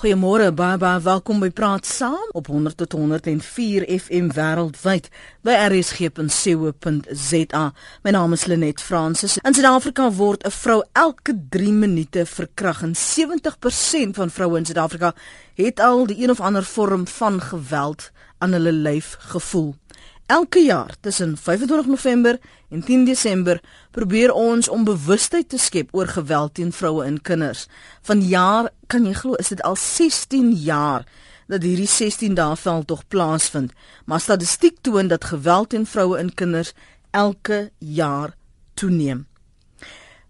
[0.00, 5.10] Goeiemôre, baie baie welkom by Praat Saam op 100 tot 104 FM wêreldwyd
[5.44, 7.64] by rsg.co.za.
[8.00, 9.36] My naam is Lenet Fransis.
[9.44, 15.12] In Suid-Afrika word 'n vrou elke 3 minute verkragt en 70% van vroue in Suid-Afrika
[15.54, 19.74] het al die een of ander vorm van geweld aan hulle lyf gevoel.
[20.30, 22.38] Elke jaar tussen 25 November
[22.68, 23.60] en 10 Desember
[23.90, 27.64] probeer ons om bewustheid te skep oor geweld teen vroue en kinders.
[28.06, 31.02] Vanjaar, kan jy glo, is dit al 16 jaar
[31.50, 33.74] dat hierdie 16 dae val tog plaasvind.
[34.06, 36.72] Maar statistiek toon dat geweld teen vroue en kinders
[37.10, 38.36] elke jaar
[38.78, 39.26] toeneem.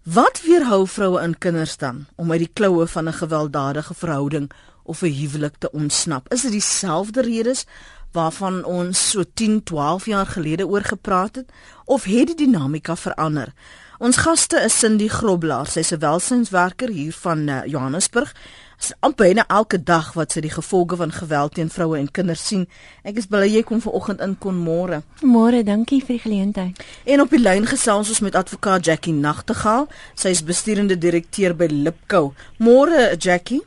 [0.01, 4.49] Wat weerhou vroue en kinders dan om uit die kloue van 'n gewelddadige verhouding
[4.83, 6.33] of 'n huwelik te ontsnap?
[6.33, 7.65] Is dit dieselfde redes
[8.11, 11.51] waarvan ons so 10, 12 jaar gelede oor gepraat het
[11.85, 13.53] of het die dinamika verander?
[14.01, 18.33] Ons gaste is Cindy Groblaar, sy's 'n welsynswerker hier van uh, Johannesburg.
[18.81, 22.67] Sy amper elke dag wat sy die gevolge van geweld teen vroue en kinders sien.
[23.03, 25.03] Ek is bly jy kom vanoggend in kon môre.
[25.21, 26.81] Môre, dankie vir die geleentheid.
[27.05, 29.85] En op die lyn gesels ons met advokaat Jackie Nagtegaal.
[30.15, 32.33] Sy is besturende direkteur by Lipco.
[32.57, 33.61] Môre Jackie.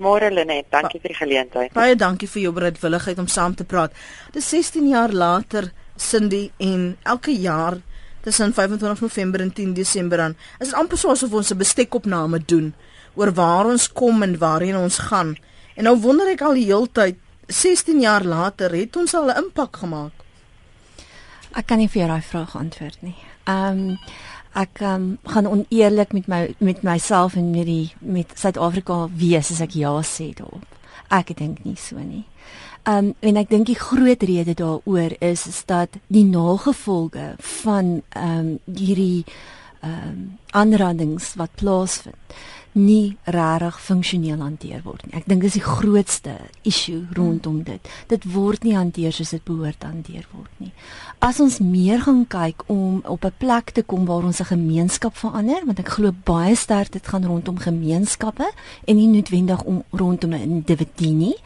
[0.00, 1.72] Môre Lenet, dankie vir die geleentheid.
[1.76, 3.92] Baie dankie vir jou bereidwilligheid om saam te praat.
[4.32, 5.68] Dis 16 jaar later,
[6.00, 7.76] Cindy, en elke jaar
[8.24, 12.40] tussen 25 November en 10 Desember dan, is dit amper soos of ons 'n bestekopname
[12.46, 12.72] doen
[13.14, 15.36] oor waar ons kom en waarheen ons gaan.
[15.76, 17.16] En nou wonder ek al die heeltyd,
[17.48, 20.12] 16 jaar later, het ons al 'n impak gemaak?
[21.56, 23.16] Ek kan nie vir jou daai vraag antwoord nie.
[23.44, 23.98] Ehm um,
[24.58, 29.60] ek um, gaan oneerlik met my met myself en met die met Suid-Afrika wees as
[29.60, 30.66] ek ja sê daarop.
[31.10, 32.24] Ek dink nie so nie.
[32.88, 38.58] Um, en ek dink die groot rede daaroor is is dat die nagevolge van um,
[38.64, 39.24] hierdie
[39.84, 42.16] um, aanrandings wat plaasvind
[42.72, 45.16] nie regtig funksioneel hanteer word nie.
[45.18, 47.88] Ek dink dis die grootste issue rondom dit.
[48.08, 50.70] Dit word nie hanteer soos dit behoort hanteer word nie.
[51.18, 55.16] As ons meer gaan kyk om op 'n plek te kom waar ons 'n gemeenskap
[55.16, 58.50] verander, want ek glo baie sterk dit gaan rondom gemeenskappe
[58.86, 61.36] en nie noodwendig om rondom 'n individu nie,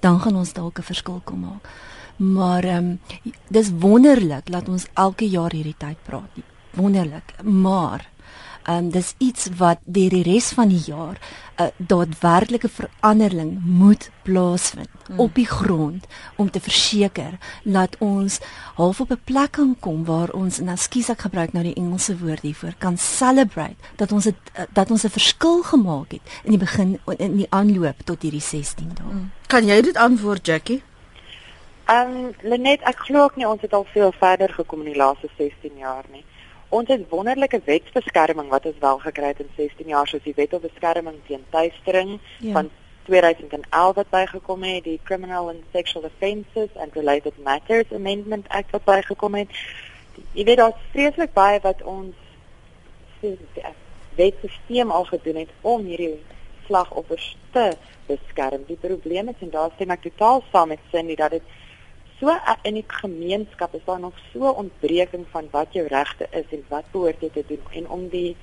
[0.00, 1.68] dan gaan ons dalk 'n verskil kom maak.
[2.16, 3.00] Maar ehm um,
[3.48, 6.30] dis wonderlik dat ons elke jaar hierdie tyd praat.
[6.70, 8.08] Wonderlik, maar
[8.68, 11.16] um, dis iets wat deur die res van die jaar
[11.60, 15.18] 'n uh, daadwerklike verandering moet plaasvind mm.
[15.20, 16.06] op die grond
[16.36, 18.40] om te verseker dat ons
[18.74, 22.18] half op 'n plek kan kom waar ons en ekskuus ek gebruik nou die Engelse
[22.18, 26.50] woord hiervoor kan celebrate dat ons het, uh, dat ons 'n verskil gemaak het in
[26.50, 29.12] die begin in die aanloop tot hierdie 16 dae.
[29.12, 29.30] Mm.
[29.46, 30.82] Kan jy dit antwoord Jackie?
[31.90, 35.00] Ehm um, Lenet, ek glo ook nie ons het al veel verder gekom in die
[35.00, 36.24] laaste 16 jaar nie.
[36.70, 40.52] Ons het wonderlike wetsbeskerming wat ons wel gekry het in 16 jaar soos die wet
[40.54, 42.52] op beskerming teen tuistering ja.
[42.52, 42.70] van
[43.08, 48.84] 2011 wat bygekom het, die Criminal and Sexual Offences and Related Matters Amendment Act wat
[48.84, 49.48] bygekom het.
[50.32, 52.14] Jy weet daar's vreeslik baie wat ons
[54.14, 56.20] wetstelsel al gedoen het om hierdie
[56.66, 57.72] slagoffers te
[58.06, 58.62] beskerm.
[58.66, 61.58] Die probleem is en daar stem ek totaal saam met Cindy dat dit
[62.20, 66.64] so in die gemeenskap is daar nog so ontbreking van wat jou regte is en
[66.68, 68.36] wat behoort jy te doen en om die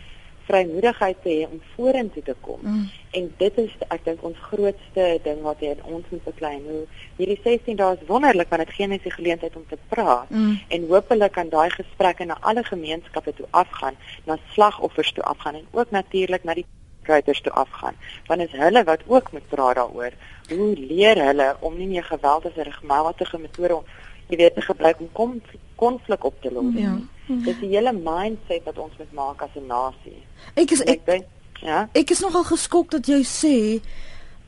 [0.47, 2.59] vrymoedigheid te hê om vorentoe te kom.
[2.61, 2.85] Mm.
[3.19, 6.63] En dit is ek dink ons grootste ding wat jy in ons moet beklein.
[6.67, 6.83] Hoe
[7.19, 10.55] hierdie 16 dae is wonderlik want dit gee net die geleentheid om te praat mm.
[10.77, 13.99] en hopelik kan daai gesprekke na alle gemeenskappe toe afgaan,
[14.29, 16.67] na slagoffers toe afgaan en ook natuurlik na die
[17.07, 17.95] kruiters toe afgaan.
[18.27, 20.11] Want is hulle wat ook moet praat daaroor.
[20.49, 23.81] Hoe leer hulle om nie meer geweld as 'n regmatige metode
[24.27, 25.41] jy weet te gebruik om
[25.75, 26.73] konflik op te los.
[26.75, 26.97] Ja.
[27.27, 30.21] Dis die hele mindset wat ons moet maak as 'n nasie.
[30.55, 31.25] Ek is ek, ek denk,
[31.61, 31.89] ja.
[31.93, 33.81] Ek is nogal geskok dat jy sê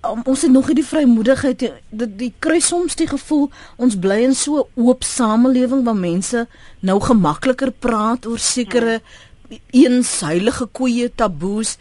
[0.02, 1.72] um, ons het nog nie die vrymoedigheid die,
[2.16, 6.48] die kry soms die gevoel ons bly in so 'n oop samelewing waar mense
[6.80, 9.60] nou gemakliker praat oor sekere hmm.
[9.72, 11.78] eens heilige koeie taboes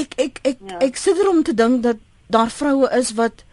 [0.00, 0.78] ek ek ek ja.
[0.86, 1.96] ek sit er om te dink dat
[2.26, 3.44] daar vroue is wat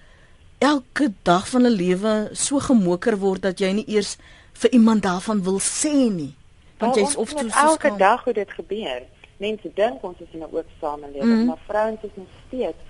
[0.63, 4.17] elke dag van 'n lewe so gemoker word dat jy nie eers
[4.53, 6.33] vir iemand daarvan wil sê nie.
[6.77, 7.97] Want jy's of toe elke kan...
[7.97, 9.01] dag hoe dit gebeur.
[9.37, 11.45] Mense dink ons is in 'n oop samelewing, mm -hmm.
[11.45, 12.81] maar vrouens is nog steeds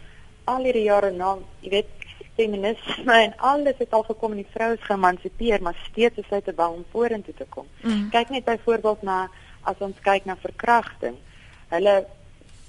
[0.43, 1.91] al hierdie jare na, jy weet,
[2.35, 6.41] feminisme en alles het al gekom en die vroue is geëmansipeer, maar steeds is sy
[6.41, 7.67] te bang om vorentoe te kom.
[7.81, 8.09] Mm -hmm.
[8.09, 9.29] Kyk net byvoorbeeld na
[9.61, 11.15] as ons kyk na verkrachting.
[11.67, 12.05] Hulle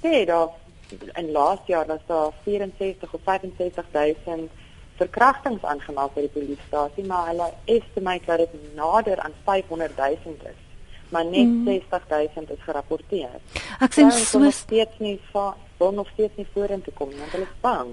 [0.03, 0.49] sê daar
[0.91, 4.51] in laaste jaar was daar 64 of 65000
[4.97, 10.61] verkrachtings aangemeld by die polisiestasie, maar hulle estimate dat dit nader aan 500000 is.
[11.09, 11.65] Maar net mm.
[11.65, 13.39] 60000 is gerapporteer.
[13.81, 17.91] Ek sien so steeds nie so nog steeds nie vorentoe kom want hulle is bang.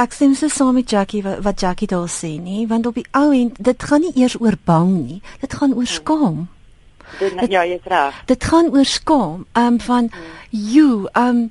[0.00, 3.06] Ek stem so saam met Jackie wat, wat Jackie daar sê nie, want op die
[3.14, 5.20] ou end dit gaan nie eers oor bang nie.
[5.42, 6.48] Dit gaan oor skaam.
[7.20, 8.16] Dit, ja, jy's reg.
[8.26, 9.46] Dit gaan oor skaam.
[9.52, 10.10] Ehm um, van
[10.50, 11.50] you, ehm um,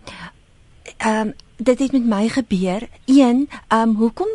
[1.03, 2.88] ehm um, dit het met my gebeur.
[3.05, 4.27] Een, ehm um, hoekom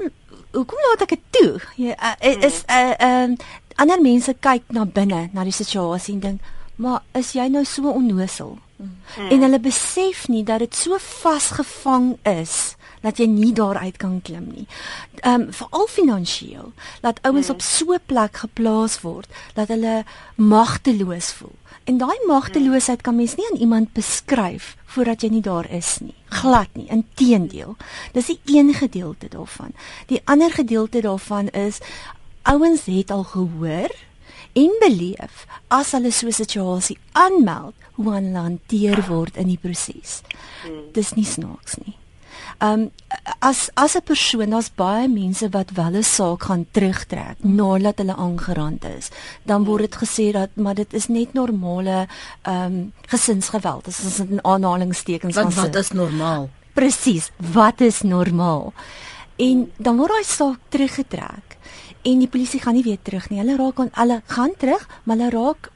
[0.52, 1.60] hoekom laat ek dit toe?
[1.76, 3.36] Jy uh, is 'n uh, ehm uh,
[3.74, 6.40] ander mense kyk na binne na die situasie en dink,
[6.76, 8.96] "Maar is jy nou so onnosel?" Mm.
[9.30, 14.50] En hulle besef nie dat dit so vasgevang is dat jy nie daaruit kan klim
[14.54, 14.66] nie.
[15.20, 17.54] Ehm um, veral finansiëel dat ouens mm.
[17.54, 20.04] op so 'n plek geplaas word dat hulle
[20.36, 21.56] magteloos voel.
[21.84, 26.14] En daai magteloosheid kan mens nie aan iemand beskryf voordat jy nie daar is nie.
[26.28, 27.76] Glad nie, inteendeel.
[28.12, 29.72] Dis die een gedeelte daarvan.
[30.06, 31.78] Die ander gedeelte daarvan is
[32.42, 33.92] ouens het al gehoor
[34.52, 40.20] en beleef as hulle so 'n situasie aanmeld hoe hulle hanteer word in die proses.
[40.62, 40.92] Hmm.
[40.92, 41.96] Dis nie snaaks nie.
[42.58, 42.90] Um
[43.38, 48.16] as as 'n persoon, daar's baie mense wat wel 'n saak gaan terugtrek nadat hulle
[48.16, 49.10] aangerand is.
[49.42, 52.08] Dan word dit gesê dat maar dit is net normale
[52.42, 53.84] um gesinsgeweld.
[53.84, 56.50] Dit is in aanhalingstekens van wat is normaal?
[56.72, 58.72] Presies, wat is normaal?
[59.36, 61.56] En dan word daai saak teruggetrek
[62.02, 63.38] en die polisie gaan nie weer terug nie.
[63.38, 65.70] Hulle raak aan hulle gaan terug, maar hulle raak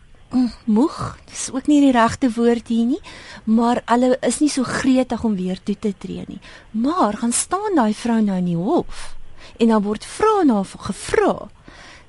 [0.64, 1.16] moeg.
[1.30, 3.00] Dis ook nie die regte woord hier nie,
[3.44, 6.40] maar hulle is nie so gretig om weer toe te tree nie.
[6.70, 9.16] Maar gaan staan daai vrou nou in die hof
[9.58, 11.48] en dan word vra na gevra.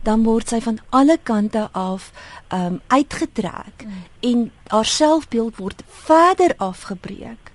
[0.04, 2.12] Dan word sy van alle kante af
[2.52, 4.02] um, uitgetrek mm.
[4.20, 7.52] en haar selfbeeld word verder afgebreek.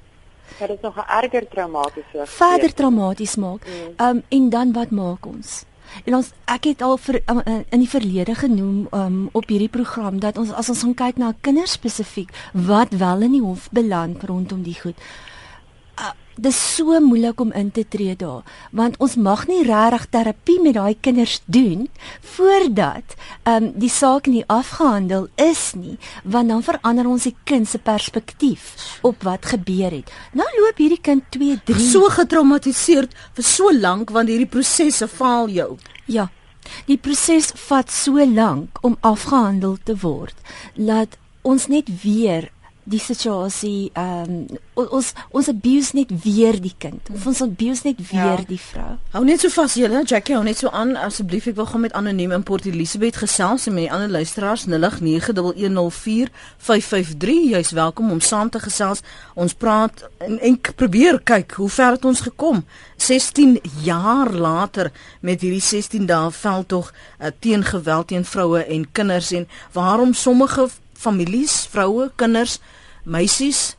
[0.59, 2.23] Dit is nog 'n erger traumatiese.
[2.25, 3.67] Verder traumaties maak.
[3.67, 4.07] Mm.
[4.07, 5.65] Um, en dan wat maak ons?
[6.05, 10.21] En ons ek het al vir, um, in die verlede genoem um, op hierdie program
[10.21, 14.23] dat ons as ons gaan kyk na kinders spesifiek wat wel in die hof beland
[14.23, 14.97] rondom die goed.
[15.99, 20.59] Uh, dis so moeilik om in te tree daar want ons mag nie regtig terapie
[20.63, 21.89] met daai kinders doen
[22.37, 27.69] voordat ehm um, die saak nie afgehandel is nie want dan verander ons die kind
[27.69, 30.11] se perspektief op wat gebeur het.
[30.33, 35.49] Nou loop hierdie kind 2 3 so getraumatiseerd vir so lank want hierdie prosesse faal
[35.49, 35.77] jou.
[36.07, 36.29] Ja
[36.89, 40.37] die proses vat so lank om afgehandel te word
[40.77, 42.51] dat ons net weer
[42.89, 47.09] die situasie ehm um, ons ons abuse net weer die kind.
[47.27, 48.47] Ons abuse net weer ja.
[48.47, 48.97] die vrou.
[49.13, 51.47] Hou net so vas julle, Jackie, hou net so aan asseblief.
[51.51, 54.71] Ek wil gaan met anoniem in Port Elizabeth gesels en met die ander luisteraars 0891104553.
[57.53, 59.01] Jy's welkom om saam te gesels.
[59.35, 62.65] Ons praat en, en probeer kyk hoe ver het ons gekom.
[62.97, 69.33] 16 jaar later met hierdie 16 dae veldtog uh, teen geweld teen vroue en kinders
[69.35, 70.69] en waarom sommige
[70.99, 72.59] families, vroue, kinders
[73.09, 73.79] meisies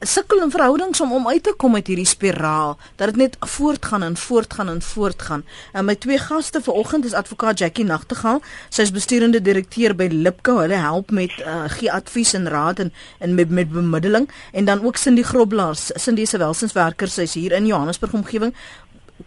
[0.00, 4.02] sukkel in verhoudings om om uit te kom uit hierdie spiraal dat dit net voortgaan
[4.02, 5.44] en voortgaan en voortgaan.
[5.72, 8.42] En my twee gaste vanoggend is advokaat Jackie Nagtegaal.
[8.68, 10.58] Sy is besturende direkteur by Lipco.
[10.60, 14.84] Hulle help met uh, gee advies en raad en en met met bemiddeling en dan
[14.84, 15.90] ook Cindy Groblaars.
[15.94, 17.08] Cindy is 'n welsynswerker.
[17.08, 18.54] Sy's hier in Johannesburg omgewing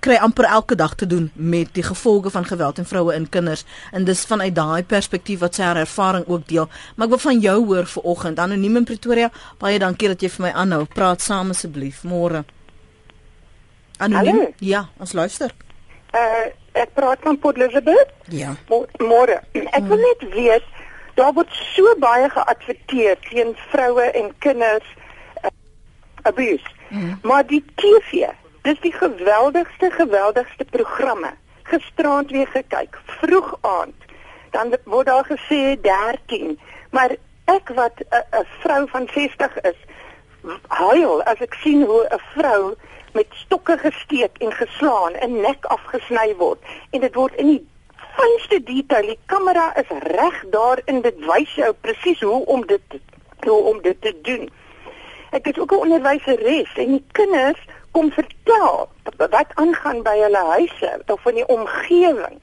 [0.07, 3.65] kry amper elke dag te doen met die gevolge van geweld en vroue en kinders
[3.92, 6.69] en dis vanuit daai perspektief wat sy haar ervaring ook deel.
[6.95, 9.31] Maar ek wil van jou hoor vir oggend anoniem in Pretoria.
[9.59, 10.86] Baie dankie dat jy vir my aanhou.
[10.94, 12.45] Praat saam asseblief môre.
[13.98, 14.39] Anoniem?
[14.39, 14.54] Hallo?
[14.63, 15.51] Ja, ons luister.
[16.15, 18.11] Uh ek praat van Port Elizabeth.
[18.30, 18.52] Ja.
[19.02, 19.40] Môre.
[19.57, 20.66] Ek wil net weet
[21.18, 24.92] daar word so baie geadverteer teen vroue en kinders
[25.42, 25.49] uh,
[26.30, 26.76] abuse.
[26.94, 27.16] Mm.
[27.26, 28.30] Maar die TV
[28.68, 31.30] Dis die geweldigste geweldigste programme.
[31.64, 33.95] Gisteraand weer gekyk, vroeg aand.
[34.52, 36.59] Dan word daar gesê 13,
[36.92, 39.80] maar ek wat 'n vrou van 60 is,
[40.68, 42.76] huil as ek sien hoe 'n vrou
[43.14, 46.59] met stokke gesteek en geslaan en nek afgesny word
[46.92, 47.68] en dit word in die
[48.18, 49.07] fynste detail.
[49.07, 53.00] Die kamera is reg daar en dit wys jou presies hoe om dit
[53.40, 54.50] hoe om dit te doen.
[55.31, 57.59] Ek is ook 'n onderwyseres en die kinders
[57.97, 62.37] kom vertel wat aangaan by hulle huise of in die omgewing.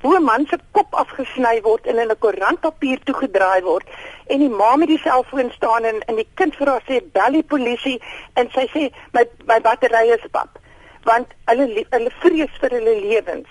[0.00, 3.86] Hoe 'n man se kop afgesny word en in 'n koerantpapier toegedraai word
[4.26, 7.32] en die ma met die selfoon staan en en die kind vir haar sê bel
[7.32, 8.00] die polisie
[8.34, 10.58] en sy sê my my battery is pap
[11.04, 13.48] want hulle hulle vrees vir hulle lewens.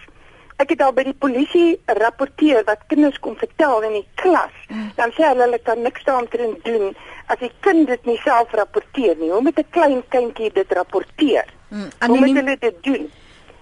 [0.58, 4.56] Ek het al by die polisie rapporteer wat kinders kom vertel in die klas.
[4.70, 4.90] Mm.
[4.96, 6.96] Dan sê hulle hulle kan niks daaroor doen
[7.28, 9.32] as die kind dit nie self rapporteer nie.
[9.32, 11.46] Hoe moet 'n klein kindjie dit rapporteer?
[11.70, 11.90] Mm.
[12.00, 13.12] Hoe moet hulle dit doen?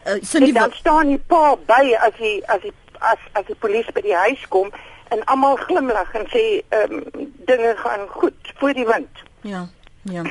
[0.06, 4.02] Uh, dan staan die pa by as die as die as as die polisie by
[4.02, 4.70] die huis kom
[5.10, 9.24] en almal glimlag en sê ehm um, dinge gaan goed voor die wind.
[9.42, 9.68] Ja.
[10.02, 10.22] Ja.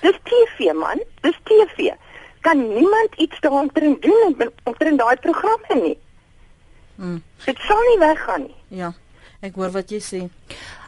[0.00, 1.94] Dis TV man, dis TV
[2.40, 3.68] kan niemand iets daaroor
[4.00, 5.98] doen omtrent daai programme nie.
[6.94, 7.22] Mm.
[7.44, 8.56] Dit sal nie weggaan nie.
[8.68, 8.92] Ja.
[9.40, 10.20] Ek hoor wat jy sê.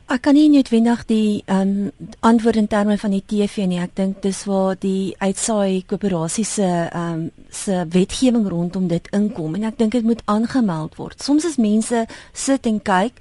[0.07, 3.81] Ek kan nie noodwendig die ehm um, antwoord in terme van die TV nie.
[3.83, 9.57] Ek dink dis waar die uitsaai koöperasie se ehm um, se wetgewing rondom dit inkom
[9.59, 11.23] en ek dink dit moet aangemeld word.
[11.23, 13.19] Soms as mense sit en kyk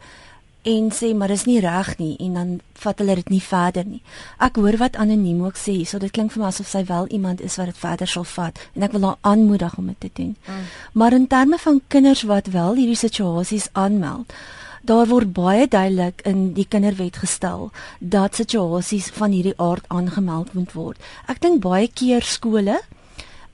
[0.65, 2.51] en sê maar dis nie reg nie en dan
[2.84, 4.01] vat hulle dit nie verder nie.
[4.38, 7.42] Ek hoor wat anoniem ook sê, so dit klink vir my asof sy wel iemand
[7.42, 10.36] is wat dit verder sal vat en ek wil haar aanmoedig om dit te doen.
[10.46, 10.70] Mm.
[10.94, 14.38] Maar in terme van kinders wat wel hierdie situasies aanmeld,
[14.86, 20.74] daar word baie duidelik in die kinderwet gestel dat situasies van hierdie aard aangemeld moet
[20.74, 20.98] word.
[21.27, 22.82] Ek dink baie keer skole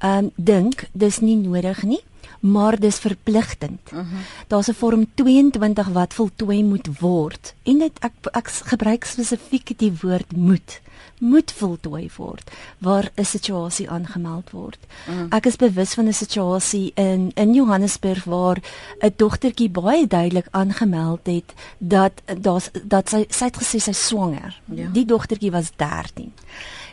[0.01, 2.01] ehm um, dink dis nie nodig nie
[2.41, 3.79] maar dis verpligtend.
[3.91, 4.07] Uh mhm.
[4.09, 4.19] -huh.
[4.47, 9.93] Daar's 'n vorm 22 wat voltooi moet word en dit ek ek gebruik spesifiek die
[10.01, 10.81] woord moet
[11.21, 14.79] moet voltooi word waar 'n situasie aangemeld word.
[15.05, 15.25] -huh.
[15.29, 18.57] Ek is bewus van 'n situasie in in Johannesburg waar
[18.99, 24.61] 'n dogtertjie baie duidelik aangemeld het dat daar's dat sy sy het gesê sy swanger.
[24.65, 24.89] Ja.
[24.93, 26.33] Die dogtertjie was 13.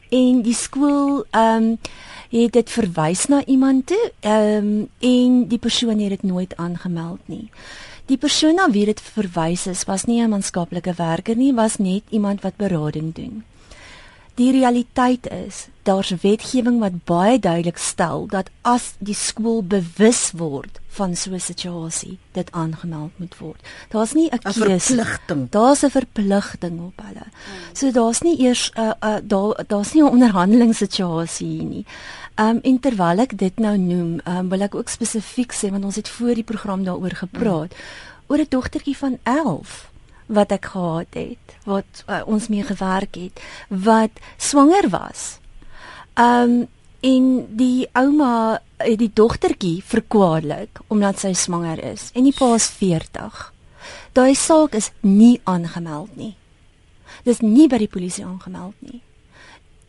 [0.08, 1.78] En die skool ehm um,
[2.28, 7.20] het dit verwys na iemand toe ehm um, en die persoon het dit nooit aangemeld
[7.24, 7.50] nie.
[8.06, 12.02] Die persoon na wie dit verwys is, was nie 'n maatskaplike werker nie, was net
[12.08, 13.44] iemand wat berading doen.
[14.38, 20.78] Die realiteit is, daar's wetgewing wat baie duidelik stel dat as die skool bewus word
[20.94, 23.60] van so 'n situasie, dit aangemeld moet word.
[23.90, 25.50] Daar's nie 'n verpligting.
[25.50, 27.26] Daar's 'n verpligting op hulle.
[27.72, 31.86] So daar's nie eers 'n uh, uh, daar daar's nie 'n onderhandelingssituasie nie.
[32.36, 35.96] Um en terwyl ek dit nou noem, um, wil ek ook spesifiek sê want ons
[35.96, 38.26] het voor die program daaroor gepraat mm.
[38.26, 39.87] oor 'n dogtertjie van 11
[40.28, 45.38] wat ek gehad het, wat uh, ons mee gewerk het, wat swanger was.
[46.14, 46.66] Um
[46.98, 52.66] en die ouma het die dogtertjie verkwaadelik omdat sy swanger is en die pa is
[52.74, 53.38] 40.
[54.18, 56.34] Daai saak is nie aangemeld nie.
[57.22, 58.98] Dis nie by die polisie aangemeld nie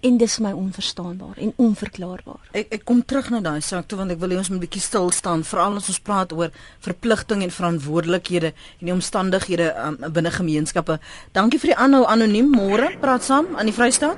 [0.01, 2.49] en dis my onverstaanbaar en onverklaarbaar.
[2.55, 4.65] Ek ek kom terug na daai saak toe want ek wil hê ons moet 'n
[4.65, 9.97] bietjie stil staan veral as ons praat oor verpligting en verantwoordelikhede en die omstandighede um,
[10.11, 10.99] binne gemeenskappe.
[11.33, 14.17] Dankie vir die aanhou anoniem môre praat saam aan die Vrystaat.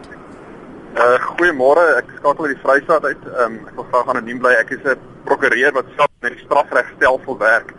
[0.92, 3.24] Uh goeiemôre, ek skakel uit die Vrystaat uit.
[3.40, 4.54] Um, ek wil graag anoniem bly.
[4.60, 7.74] Ek is 'n prokureur wat self met die strafregstelsel werk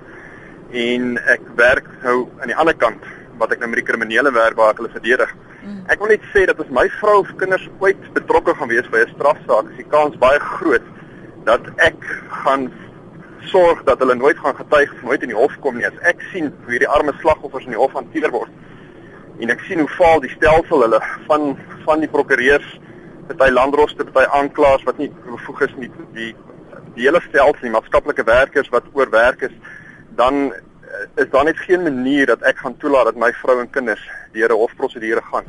[0.73, 3.03] en ek werk nou aan die ander kant
[3.39, 5.31] wat ek nou met die kriminele werk waar ek hulle verdedig.
[5.63, 5.83] Mm.
[5.95, 9.05] Ek wil net sê dat as my vrou of kinders ooit betrokke gaan wees by
[9.05, 10.87] 'n strafsaak, is die kans baie groot
[11.45, 11.99] dat ek
[12.45, 12.71] gaan
[13.51, 15.87] sorg dat hulle nooit gaan getuig of nooit in die hof kom nie.
[15.87, 18.51] As ek sien hoe hierdie arme slagoffers in die hof hanteer word
[19.43, 22.67] en ek sien hoe faal die stelsel hulle van van die prokureurs,
[23.27, 26.33] party landroste, party aanklaers wat nie bevoeg is nie, die
[26.95, 29.55] die hele stelsel, die maatskaplike werkers wat oorwerk is,
[30.19, 30.53] dan
[31.15, 34.51] is daar net geen manier dat ek gaan toelaat dat my vrou en kinders deur
[34.51, 35.45] 'n hofprosedure gaan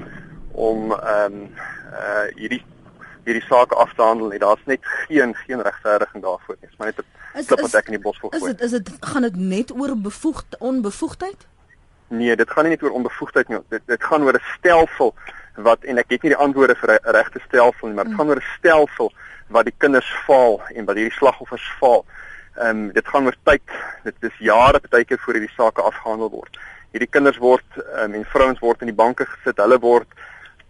[0.51, 1.49] om ehm um,
[1.93, 2.63] uh hierdie
[3.23, 4.39] hierdie saak af te handel nie.
[4.39, 6.61] Daar's net geen geen regverdiging daarvoor nie.
[6.61, 8.51] Dit is maar net 'n klip wat ek in die bos volgooi.
[8.51, 11.47] Is dit is dit gaan dit net oor bevoegd onbevoegdheid?
[12.07, 13.59] Nee, dit gaan nie net oor onbevoegdheid nie.
[13.69, 15.15] Dit dit gaan oor 'n stelsel
[15.55, 18.19] wat en ek het nie die antwoorde vir 'n regte stelsel nie, maar dit mm.
[18.19, 19.13] gaan oor 'n stelsel
[19.47, 22.05] wat die kinders faal en wat hierdie slagoffers faal.
[22.55, 23.61] Ehm um, dit gaan oor tyd.
[24.03, 26.59] Dit is jare partykeer voor hierdie sake afgehandel word.
[26.91, 29.57] Hierdie kinders word um, en vrouens word in die banke gesit.
[29.57, 30.07] Hulle word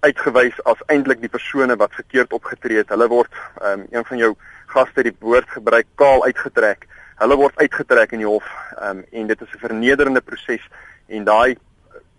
[0.04, 2.90] uitgewys as eintlik die persone wat verkeerd opgetree het.
[2.96, 4.32] Hulle word ehm um, een van jou
[4.74, 6.88] gaste die woord gebruik kaal uitgetrek.
[7.20, 8.48] Hulle word uitgetrek in die hof
[8.78, 10.64] ehm um, en dit is 'n vernederende proses
[11.08, 11.58] en daai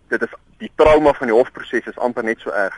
[0.09, 2.75] dit is die trauma van die hofproses is amper net so erg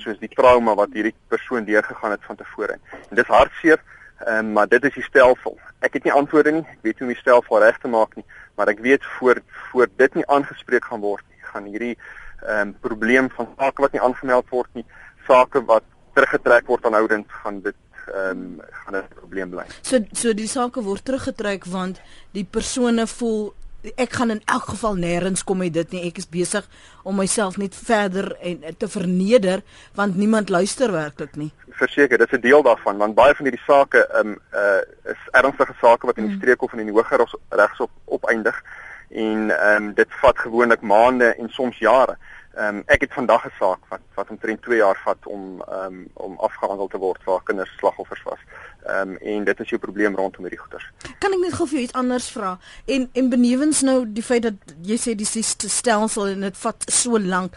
[0.00, 2.78] soos die trauma wat hierdie persoon deurgegaan het van tevore.
[3.08, 3.80] En dis hartseer,
[4.26, 5.58] ehm um, maar dit is die stelsel.
[5.80, 6.64] Ek het nie antwoorde nie.
[6.64, 8.24] Ek weet hoe om die stelsel reg te maak nie,
[8.56, 11.96] maar ek weet voor voor dit nie aangespreek gaan word nie, gaan hierdie
[12.40, 14.84] ehm um, probleem van sake wat nie aangemeld word nie,
[15.28, 17.76] sake wat teruggetrek word aanhoudend gaan dit
[18.10, 19.64] ehm um, gaan 'n probleem bly.
[19.82, 22.00] So so die sake word teruggetrek want
[22.32, 23.54] die persone voel
[23.96, 26.02] ek gaan in elk geval nêrens kom met dit nie.
[26.08, 26.66] Ek is besig
[27.02, 29.62] om myself net verder en te verneder
[29.94, 31.50] want niemand luister werklik nie.
[31.80, 35.74] Verseker, dit is 'n deel daarvan want baie van hierdie sake um uh is ernstige
[35.80, 36.40] sake wat in die mm.
[36.40, 38.62] streekhof en in die hoër regsop opeindig
[39.10, 42.16] en um dit vat gewoonlik maande en soms jare.
[42.60, 45.84] Ehm um, ek het vandag 'n saak wat wat omtrent 2 jaar vat om ehm
[45.84, 48.40] um, om afgehandel te word waar kinders slagoffers was.
[48.84, 50.90] Ehm um, en dit is jou probleem rondom hierdie goeters.
[51.18, 52.58] Kan ek net gou vir jou iets anders vra?
[52.84, 55.44] En en benewens nou die feit dat jy sê die
[55.78, 57.56] stelsel en dit vat so lank.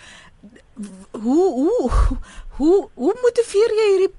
[1.12, 1.92] Hoe hoe
[2.58, 4.16] hoe hoe motiveer jy hierdie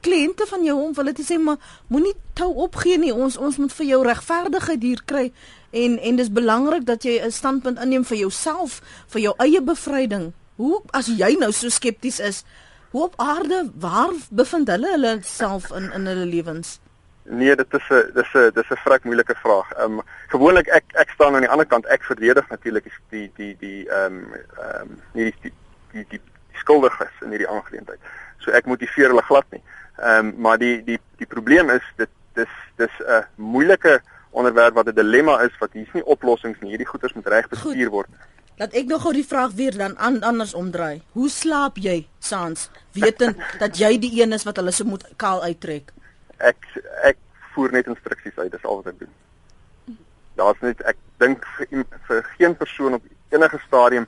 [0.00, 3.12] kliënte van jou om hulle te sê maar moenie tou opgee nie.
[3.12, 5.32] Ons ons moet vir jou regverdigheid hier kry
[5.72, 10.32] en en dis belangrik dat jy 'n standpunt inneem vir jouself, vir jou eie bevryding.
[10.56, 12.44] Hoe as jy nou so skepties is,
[12.90, 16.80] hoe op aarde waar bevind hulle hulle self in in hulle lewens?
[17.24, 19.72] Nee, dit is 'n dis 'n dis 'n vrek moeilike vraag.
[19.72, 21.86] Ehm um, gewoonlik ek ek staan aan die ander kant.
[21.86, 25.52] Ek verdedig natuurlik die die die ehm um, ehm um, nie die die
[25.92, 27.98] die, die, die skuldiges in hierdie aangeleentheid.
[28.44, 29.62] So ek motiveer hulle glad nie.
[29.98, 34.88] Ehm um, maar die die die probleem is dit dis dis 'n moeilike onderwerp wat
[34.88, 36.70] 'n dilemma is wat hier's nie oplossings nie.
[36.70, 38.08] Hierdie goeters moet reg bestuur word.
[38.56, 41.02] Laat ek nog gou die vraag weer dan an, anders omdraai.
[41.12, 45.42] Hoe slaap jy, Sans, wetend dat jy die een is wat hulle se moet kaal
[45.42, 45.92] uittrek?
[46.38, 46.66] ek
[47.10, 47.18] ek
[47.54, 49.98] voer net instruksies uit, dis al wat ek doen.
[50.38, 54.06] Daar's net ek dink vir, vir geen persoon op enige stadium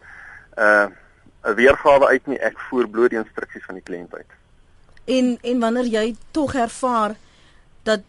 [0.58, 0.88] uh,
[1.44, 4.32] 'n weergawe uit nie, ek voer bloot die instruksies van die kliënt uit.
[5.04, 7.16] En en wanneer jy tog ervaar
[7.82, 8.04] dat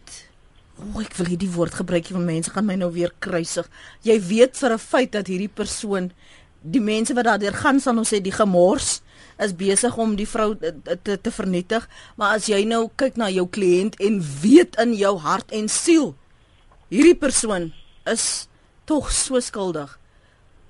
[0.78, 3.68] o, oh, ek wil hierdie woord gebruik van mense gaan my nou weer kruisig.
[4.02, 6.12] Jy weet vir 'n feit dat hierdie persoon
[6.62, 9.00] die mense wat daardeur gaan sal ons sê die gemors
[9.38, 13.46] is besig om die vrou te te vernietig, maar as jy nou kyk na jou
[13.46, 16.14] kliënt en weet in jou hart en siel
[16.88, 17.72] hierdie persoon
[18.08, 18.48] is
[18.88, 19.98] tog so skuldig.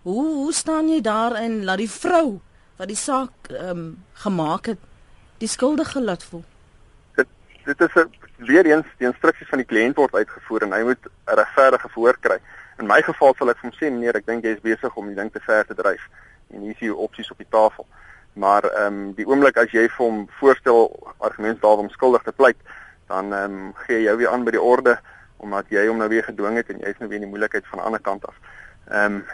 [0.03, 2.41] Hoe hoe staan jy daar en laat die vrou
[2.78, 4.78] wat die saak ehm um, gemaak het
[5.38, 6.44] die skuldige laat voel?
[7.14, 7.26] Dit
[7.64, 11.04] dit is 'n weer eens die instruksies van die kliënt word uitgevoer en hy moet
[11.06, 12.38] 'n regverdige verhoor kry.
[12.78, 15.06] In my geval sal ek vir hom sê meneer, ek dink jy is besig om
[15.06, 16.08] die ding te ver te dryf
[16.50, 17.87] en hier is die opsies op die tafel.
[18.32, 22.56] Maar ehm um, die oomblik as jy vir hom voorstel argumente daarom skuldig te pleit,
[23.08, 24.99] dan ehm um, gee jy weer aan by die orde
[25.38, 27.66] omdat jy hom nou weer gedwing het en jy is nou weer in die moeilikheid
[27.66, 28.35] van die ander kant af.
[28.88, 29.25] Ehm um,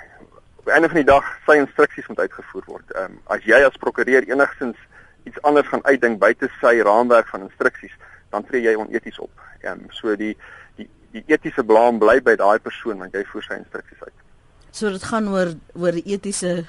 [0.64, 2.92] op 'n einde van die dag sy instruksies moet uitgevoer word.
[2.92, 4.76] Ehm um, as jy as prokureur enigstens
[5.24, 7.92] iets anders gaan uitdink buite sy raamwerk van instruksies,
[8.30, 9.30] dan tree jy oneties op.
[9.60, 10.36] Ehm um, so die
[10.76, 14.16] die die etiese blaam bly by daai persoon want jy voer sy instruksies uit.
[14.70, 16.64] So dit gaan oor oor die etiese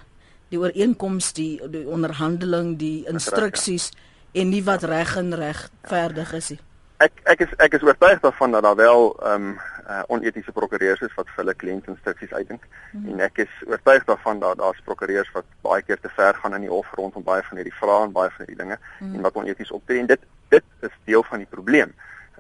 [0.49, 3.91] die ooreenkoms, die die onderhandeling, die instruksies
[4.33, 6.59] en nie wat reg en regverdig is nie.
[6.97, 11.01] Ek ek is ek is oortuig daarvan dat daar wel ehm um, uh, onetiese prokureurs
[11.01, 13.11] is wat vir hulle kliënte instruksies uitdink mm -hmm.
[13.11, 16.61] en ek is oortuig daarvan dat daar's prokureurs wat baie keer te ver gaan in
[16.61, 19.15] die hof rondom baie van hierdie vrae en baie van hierdie dinge mm -hmm.
[19.15, 21.93] en wat oneties optree en dit dit is deel van die probleem.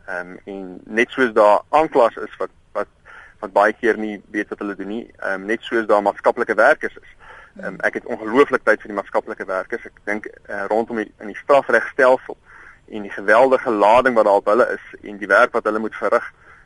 [0.05, 2.87] Ehm um, en net soos daar aanklas is wat wat
[3.39, 6.55] wat baie keer nie weet wat hulle doen nie, ehm um, net soos daar maatskaplike
[6.55, 7.15] werkers is
[7.63, 9.85] Um, ek het ongelooflik tyd vir die maatskaplike werkers.
[9.87, 12.35] Ek dink uh, rondom die, in die strafregstelsel
[12.91, 15.95] en die geweldige lading wat daar op hulle is en die werk wat hulle moet
[15.95, 16.25] verrig.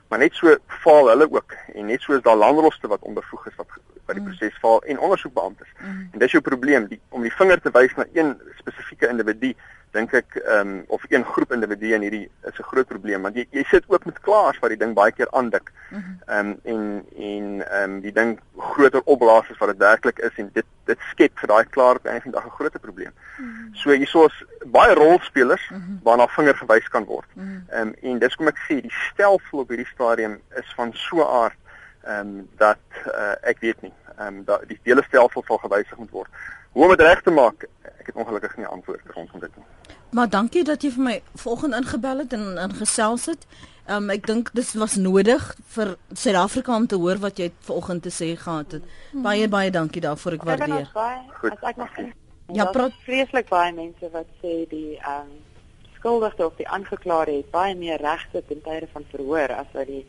[0.10, 3.68] Maar net so faal hulle ook en net soos daar landroste wat onbevoeg is wat
[4.10, 4.30] by die mm.
[4.32, 5.70] proses faal en ondersoekbeamptes.
[5.78, 6.08] Mm.
[6.12, 9.54] En dis jou probleem die, om die vinger te wys na een spesifieke individu
[9.92, 13.36] dink ek ehm um, of een groep individue in hierdie is 'n groot probleem want
[13.36, 15.72] jy jy sit ook met klaars wat die ding baie keer aandik.
[15.90, 16.14] Mhm.
[16.26, 20.36] Ehm um, en en ehm um, die ding groter opblaas as wat dit werklik is
[20.36, 23.14] en dit dit skep vir daai klaar op einde dag 'n groot probleem.
[23.38, 23.76] Mm -hmm.
[23.76, 26.00] So hierso is baie rolspelers mm -hmm.
[26.04, 27.28] waarna vinger gewys kan word.
[27.34, 27.64] Mhm.
[27.70, 30.94] Ehm mm um, en dis kom ek sê die stelsel op hierdie stadium is van
[30.94, 31.58] so aard
[32.04, 35.98] ehm um, dat uh, ek weet nie ehm um, dat die hele stelsel sal gewysig
[35.98, 36.30] moet word.
[36.72, 37.66] Hoe om dit reg te maak,
[38.00, 39.66] ek het ongelukkig nie antwoord rondom dit nie.
[40.10, 43.46] Maar dankie dat jy vir my vanoggend ingebel het en ingesels het.
[43.90, 45.44] Ehm um, ek dink dit was nodig
[45.76, 48.90] vir Suid-Afrika om te hoor wat jy vanoggend te sê gehad het.
[49.14, 50.90] Baie baie dankie daarvoor, ek waardeer.
[50.94, 52.02] As ek nog
[52.54, 55.38] Ja, praat vreeslik baie mense wat sê die ehm um,
[56.00, 60.06] skuldigde of die aangeklaerde het baie meer regte ten tye van verhoor as wat die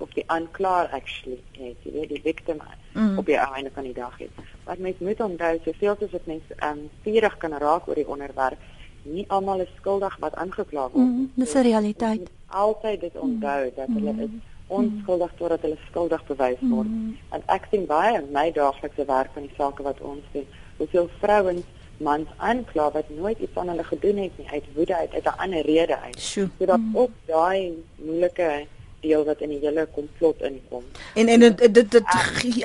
[0.00, 2.60] of die aanklaer actually het, jy weet die victim
[2.92, 3.18] mm.
[3.18, 4.30] op die einde van die dag het.
[4.64, 8.08] Wat mens moet onthou, soveel soos wat mense ehm um, vurig kan raak oor die
[8.08, 8.58] onderwerp,
[9.02, 11.04] nie almal is skuldig wat aangekla word.
[11.04, 12.30] Mm, dis 'n realiteit.
[12.46, 14.20] Altyd dit onthou dat hulle mm.
[14.20, 14.30] is
[14.66, 16.88] onskuldig totdat hulle skuldig bewys word.
[16.88, 17.16] Mm.
[17.30, 20.46] En ek sien baie in my daaglikse werk van die sake wat ons doen,
[20.76, 21.64] hoeveel vrouens
[21.96, 25.38] mans aankla wat nooit iets aan hulle gedoen het nie uit woede uit uit 'n
[25.44, 26.20] ander rede uit.
[26.20, 26.96] So dat mm.
[26.96, 28.66] op daai moeilike
[29.04, 30.84] deel wat in die hele komplot inkom.
[31.14, 32.14] En en dit dit, dit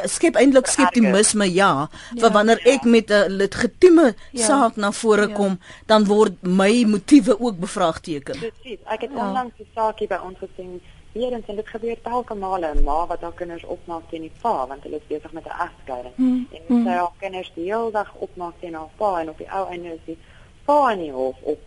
[0.09, 2.75] skep eintlik skeptisisme ja, ja, vir wanneer ja.
[2.75, 4.45] ek met 'n legitieme ja.
[4.45, 5.35] saak na vore ja.
[5.35, 8.39] kom, dan word my motiewe ook bevraagteken.
[8.39, 8.79] Presies.
[8.85, 9.27] Ek het ja.
[9.27, 10.79] onlangs 'n saakie by ons gesien
[11.11, 14.83] Hier en dit gebeur telke male, maar wat haar kinders opmaak teen die pa want
[14.85, 16.15] hulle is besig met 'n egskeiding.
[16.15, 16.47] Hmm.
[16.51, 16.83] En hmm.
[16.85, 19.93] sy haar kinders die hele dag opmaak teen haar pa en op die ou einde
[19.93, 20.17] is die
[20.65, 21.59] pa in die hof op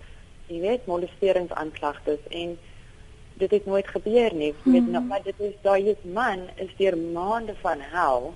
[0.47, 2.59] jy weet molesteringsaanklagtes en
[3.35, 4.55] dit het nooit gebeur nie.
[4.63, 4.73] Mm.
[4.73, 8.35] Weet nou, maar dit is daai man is deur maande van hel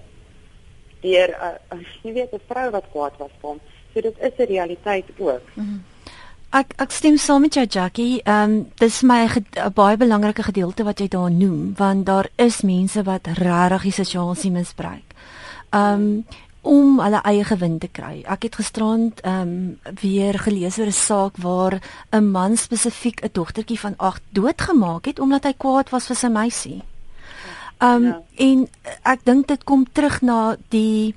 [1.00, 3.60] deur 'n uh, jy weet 'n vrou wat kwaad was vir hom.
[3.94, 5.42] So dit is 'n realiteit ook.
[5.54, 5.84] Mm.
[6.50, 8.22] Ek ek stem saam met jou Jackie.
[8.22, 12.62] Ehm um, dis my 'n baie belangrike gedeelte wat jy daar noem want daar is
[12.62, 15.14] mense wat regtig die situasie misbruik.
[15.70, 16.24] Ehm um,
[16.66, 18.24] om hulle eie gewin te kry.
[18.26, 23.30] Ek het gisterand ehm um, weer gelees oor 'n saak waar 'n man spesifiek 'n
[23.32, 26.82] dogtertjie van 8 doodgemaak het omdat hy kwaad was vir sy meisie.
[27.78, 28.22] Ehm um, ja.
[28.36, 28.68] en
[29.02, 31.14] ek dink dit kom terug na die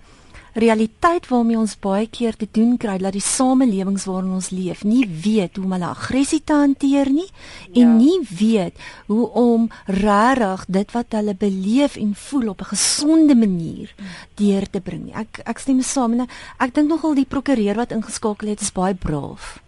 [0.54, 5.06] realiteit waarmee ons baie keer te doen kry dat die samelewings waarin ons leef nie
[5.08, 7.84] weet hoe om hulle aggressie te hanteer nie ja.
[7.84, 8.76] en nie weet
[9.08, 13.94] hoe om regtig dit wat hulle beleef en voel op 'n gesonde manier
[14.36, 15.16] deur te bring nie.
[15.16, 16.28] Ek ek stem saam en
[16.60, 19.60] ek dink nogal die prokureur wat ingeskakel het is baie braaf.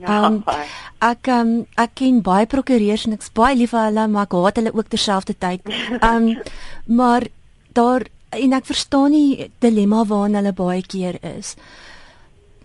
[0.00, 0.42] Ja, um,
[1.12, 4.56] ek um, ek ken baie prokureurs en ek's baie lief vir hulle maar ek haat
[4.56, 5.60] hulle ook terselfdertyd.
[6.10, 6.36] Um
[6.86, 7.26] maar
[7.72, 11.54] daar en ek verstaan die dilemma waarna hulle baie keer is.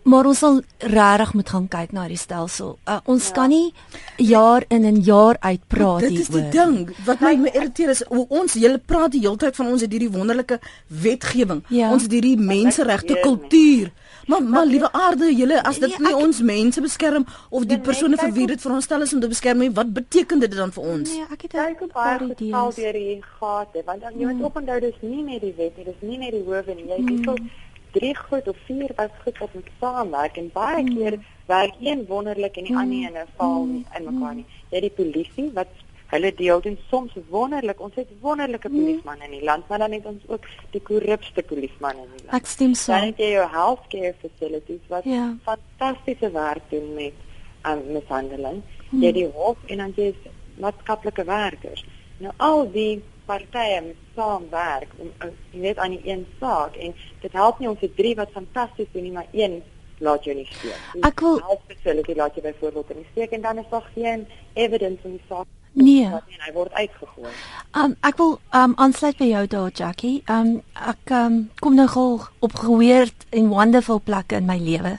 [0.10, 2.78] Maar ons sal regtig moet gaan kyk na die stelsel.
[2.88, 3.36] Uh, ons ja.
[3.36, 3.74] kan nie
[4.18, 6.18] jaar in en jaar uit praat hieroor.
[6.18, 9.70] Dit is die ding wat my irriteer is ons hele praat die hele tyd van
[9.74, 11.62] ons het hierdie wonderlike wetgewing.
[11.70, 11.92] Ja.
[11.94, 13.92] Ons het hierdie menseregte kultuur.
[14.30, 17.80] Maar maar liewe aarde, julle as dit nee, nie ek, ons mense beskerm of die
[17.82, 20.90] persone vir wie dit veronderstel is om te beskerm nie, wat beteken dit dan vir
[20.92, 21.14] ons?
[21.16, 24.46] Nee, ek het baie baie geval deur die gate, want dan jy moet hmm.
[24.46, 26.86] ophou dis nie net die wet nie, dis nie net die howe nie.
[26.92, 27.50] Jy hmm.
[27.92, 30.96] Drie goed of vier wat goed wat met saamwerk en baie hmm.
[30.96, 32.82] keer werk een wonderlik en die hmm.
[32.82, 34.46] ander ene val nie in mekaar nie.
[34.70, 37.82] Jy het die polisie wat hulle deel doen soms wonderlik.
[37.82, 38.82] Ons het wonderlike nee.
[38.82, 42.36] polismanne in die land, maar dan het ons ook die korrupste polismanne in die land.
[42.42, 42.96] Ek stem saam.
[42.96, 45.30] Dan het jy jou healthcare facilities wat ja.
[45.46, 47.26] fantastiese werk doen met
[47.62, 48.62] aan um, mishandeling.
[48.90, 49.04] Hmm.
[49.04, 50.12] Jy die hof en dan jy
[50.60, 51.86] maatskaplike werkers.
[52.20, 57.32] Nou al die partye moet saamwerk om uh, net aan die een saak en dit
[57.32, 59.62] help nie ons het drie wat fantasties doen nie, maar een
[60.00, 60.80] laat jou nie steek.
[61.04, 64.28] Ek wil help facility laat jy byvoorbeeld in die steek en dan is daar geen
[64.54, 66.06] evidence om die saak Nee.
[66.06, 67.32] En hy word uitgegooi.
[67.78, 70.24] Um ek wil um aansluit by jou daar Jackie.
[70.26, 72.08] Um ek um kom nou gou
[72.40, 74.98] op gehoord en wonderful plekke in my lewe.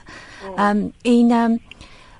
[0.55, 1.59] Um en um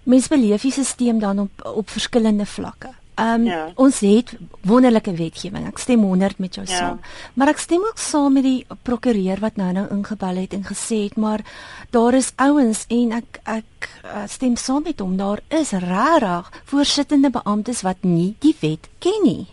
[0.04, 2.92] mens beleef die stelsel dan op op verskillende vlakke.
[3.20, 3.72] Um, ja.
[3.76, 4.32] ons het
[4.66, 5.68] wonderlike wetgewing.
[5.68, 6.78] Ek stem 100 met jou ja.
[6.78, 7.00] saam.
[7.36, 11.04] Maar ek stem ook saam met die prokureur wat nou nou ingebel het en gesê
[11.04, 11.44] het maar
[11.92, 15.18] daar is ouens en ek ek uh, stem saam met hom.
[15.20, 19.48] Daar is regtig voorsittende beamptes wat nie die wet ken nie.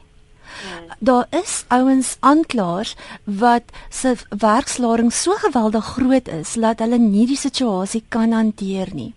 [0.49, 0.97] Ja.
[0.99, 2.95] Daar is ouens aanklaers
[3.25, 9.13] wat se werkslaring so geweldig groot is dat hulle nie die situasie kan hanteer nie.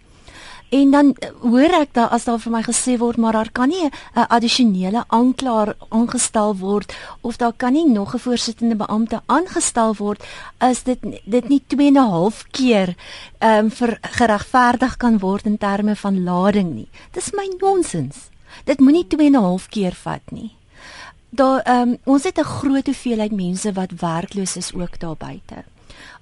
[0.71, 3.67] En dan eh, hoor ek daar as daar vir my gesê word maar daar kan
[3.67, 9.95] nie 'n addisionele aanklaer aangestel word of daar kan nie nog 'n voorsittende beampte aangestel
[9.95, 10.23] word
[10.57, 12.95] as dit dit nie 2 en 'n half keer
[13.39, 16.89] ehm um, geregverdig kan word in terme van lading nie.
[17.12, 18.29] Dis my nonsens.
[18.63, 20.51] Dit moenie 2 en 'n half keer vat nie.
[21.29, 25.70] Daar ehm um, ons het 'n groot hoeveelheid mense wat werkloos is ook daar buite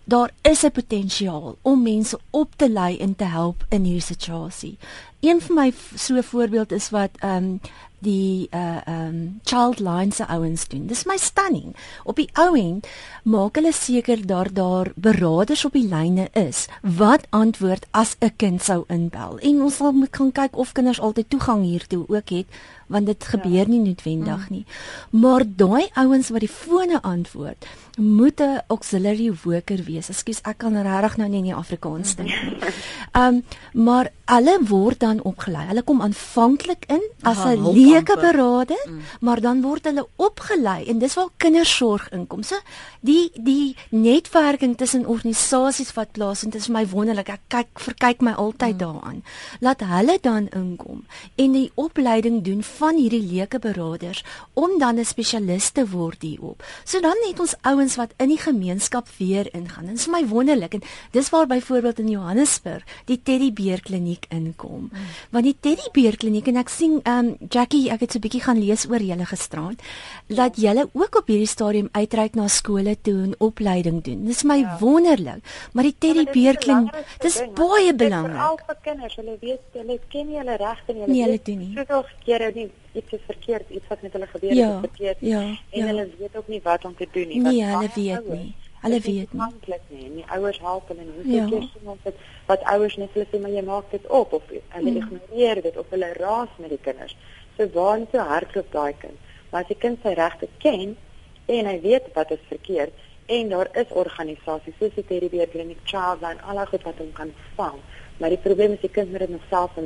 [0.10, 4.78] daar is 'n potensiaal om mense op te lei en te help in hierdie situasie.
[5.20, 7.60] Een van my so voorbeeld is wat ehm um,
[8.00, 10.88] die uh ehm um, child line se ouens doen.
[10.88, 11.76] Dis my stunning.
[12.04, 12.88] Op die ou end
[13.24, 18.64] maak hulle seker daar daar beraders op die lyne is wat antwoord as 'n kind
[18.64, 19.38] sou inbel.
[19.40, 22.48] En ons sal moet gaan kyk of kinders altyd toegang hiertoe ook het
[22.90, 23.70] want dit gebeur ja.
[23.70, 24.56] nie noodwendig mm.
[24.56, 24.66] nie.
[25.10, 27.66] Maar daai ouens wat die fone antwoord,
[28.00, 30.10] moet 'n auxiliary worker wees.
[30.10, 32.58] Ekskuus, ek kan regtig nou nie in die Afrikaans dink nie.
[33.12, 35.66] Ehm um, maar hulle word dan opgelei.
[35.68, 39.02] Hulle kom aanvanklik in as 'n leuke beraader, mm.
[39.20, 42.44] maar dan word hulle opgelei en dis waar kindersorg inkom.
[42.44, 42.56] So
[43.00, 47.30] die die netwerking tussen organisasies wat plaasvind is vir my wonderlik.
[47.30, 48.78] Ek kyk verkyk my altyd mm.
[48.78, 49.24] daaraan.
[49.60, 55.06] Laat hulle dan inkom en die opleiding doen van hierdie leuke beraders om dan 'n
[55.06, 56.64] spesialis te word hierop.
[56.84, 59.86] So dan het ons ouens wat in die gemeenskap weer ingaan.
[59.86, 64.90] Dit is vir my wonderlik en dis waar byvoorbeeld in Johannesburg die Teddybeer kliniek inkom.
[64.92, 64.98] Mm.
[65.30, 68.60] Want die Teddybeer kliniek en ek sien um Jackie, ek het so 'n bietjie gaan
[68.60, 69.82] lees oor julle gisterand,
[70.28, 74.26] dat julle ook op hierdie stadium uitreik na skole toe en opleiding doen.
[74.26, 74.78] Dis my ja.
[74.80, 75.44] wonderlik.
[75.74, 78.36] Maar die Teddybeer kliniek, dis baie belangrik.
[78.36, 81.02] Vir al die kinders, hulle weet hulle ken nie hulle regte nie.
[81.02, 81.74] Hulle nee, hulle doen nie.
[81.76, 85.18] Soveel kere die iets is verkeerd, iets wat met hulle gebeur ja, het verkeerd.
[85.20, 85.86] Ja, en ja.
[85.86, 87.42] hulle weet ook nie wat om te doen nie.
[87.42, 88.56] Nee, hulle weet ouwers, nie.
[88.80, 89.82] Hulle weet nie.
[89.88, 90.06] nie.
[90.06, 91.36] En die ouers help hulle nie.
[91.36, 91.46] Ja.
[91.50, 94.48] Keer sien ons dit wat ouers net hulle sê maar jy maak dit op of
[94.50, 94.98] hulle mm.
[94.98, 97.18] ignoreer dit of hulle raas met die kinders.
[97.58, 99.30] So waar so hardloop daai kind.
[99.52, 100.98] Maar as die kind sy regte ken
[101.46, 105.82] en hy weet wat is verkeerd en daar is organisasies soos die Teddy Bear Clinic
[105.86, 107.82] Childline al goed wat hom kan vang.
[108.18, 109.78] Maar die probleem is die kind moet dit self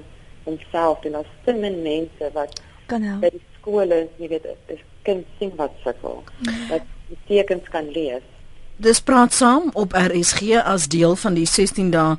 [0.43, 2.61] homself en daar's te min mense wat
[2.93, 3.23] kan help.
[3.25, 6.23] by die skole, jy weet, 'n kind sien wat sukkel.
[6.69, 8.23] Wat die tekens kan lees.
[8.83, 12.17] Dis praat saam op RSG as deel van die 16 dae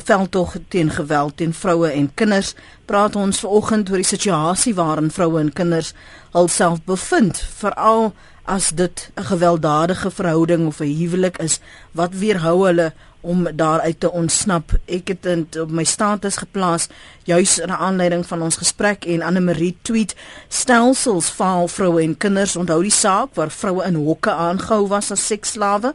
[0.00, 2.54] veldtog teen geweld teen vroue en kinders.
[2.84, 5.92] Praat ons vanoggend oor die situasie waarin vroue en kinders
[6.32, 8.12] hulself bevind, veral
[8.44, 11.60] as dit 'n gewelddadige verhouding of 'n huwelik is
[11.92, 14.72] wat weerhou hulle om daaruit te ontsnap.
[14.84, 16.88] Ek het dit op my status geplaas
[17.24, 20.14] juis in aanleiding van ons gesprek en Anne Marie tweet
[20.48, 25.26] stelsels faal vroue en kinders onthou die saak waar vroue in hokke aangehou was as
[25.26, 25.94] seksslawe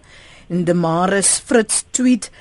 [0.49, 2.31] en Demaris Fritz tweet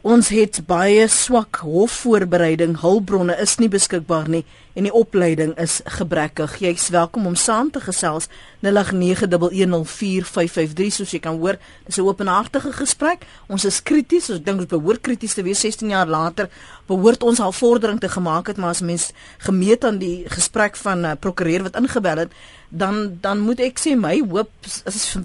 [0.00, 6.54] Ons het baie swak hofvoorbereiding, hulpbronne is nie beskikbaar nie en die opleiding is gebrekkig.
[6.62, 8.30] Jy's welkom om saam te gesels
[8.64, 11.60] 0891104553 soos jy kan hoor.
[11.84, 13.26] Dis 'n openhartige gesprek.
[13.48, 16.48] Ons is krities, ons dink dit behoort krities te wees 16 jaar later.
[16.86, 21.00] Behoort ons al vordering te gemaak het, maar as mens gemeet aan die gesprek van
[21.00, 22.32] 'n uh, prokureur wat ingebel het,
[22.70, 25.16] dan dan moet ek sê my hoop is, is,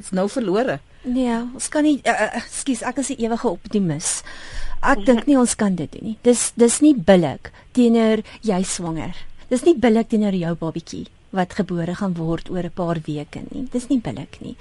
[0.00, 0.80] is nou verlore.
[1.04, 4.22] Nee, ons kan nie ekskuus, uh, ek is 'n ewige optimis.
[4.82, 6.18] Ek dink nie ons kan dit doen nie.
[6.22, 9.14] Dis dis nie billik teenoor jy swanger.
[9.48, 13.66] Dis nie billik teenoor jou babatjie wat gebore gaan word oor 'n paar weke nie.
[13.72, 14.56] Dis nie billik nie.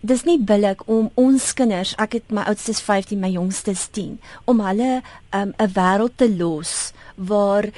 [0.00, 4.60] Dis nie billik om ons kinders, ek het my oudstes 15, my jongstes 10, om
[4.60, 7.70] hulle um, 'n um, wêreld te los waar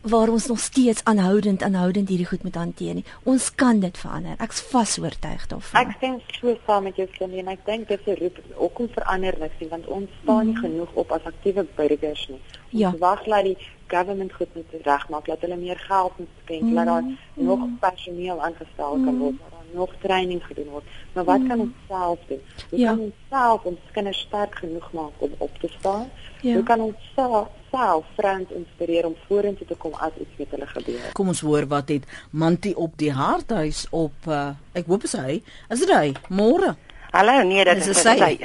[0.00, 3.04] waar ons nog steeds aanhoudend aanhoudend hierdie goed moet hanteer nie.
[3.22, 4.36] Ons kan dit verander.
[4.40, 5.80] Ek's vas oortuig daarvan.
[5.80, 9.36] Ek stem so saam met jou Cindy en ek dink dit is ook om verander
[9.40, 10.62] niks nie want ons staan nie mm.
[10.64, 12.40] genoeg op as aktiewe burgers nie.
[12.70, 12.94] Ons ja.
[13.02, 13.56] wag dat die
[13.90, 16.74] government goed moet regmaak, dat hulle meer geld moet skenk, mm.
[16.74, 17.16] dat daar mm.
[17.34, 20.84] nog personeel aangestel kan word, dat daar nog training gedoen word.
[21.12, 21.48] Maar wat mm.
[21.48, 22.42] kan ons self doen?
[22.70, 22.90] Hoe ja.
[22.90, 26.08] kan ons self ons kinders sterk genoeg maak om op te staan?
[26.40, 26.54] Ja.
[26.54, 30.68] Hoe kan ons self self vrouens inspireer om vorentoe te kom as iets met hulle
[30.70, 31.08] gebeur.
[31.16, 35.40] Kom ons hoor wat het Manti op die harthuis op uh, ek hoop is hy.
[35.70, 36.12] Is dit hy?
[36.28, 36.74] Môre.
[37.10, 38.36] Hallo, nee, dit is, is sy.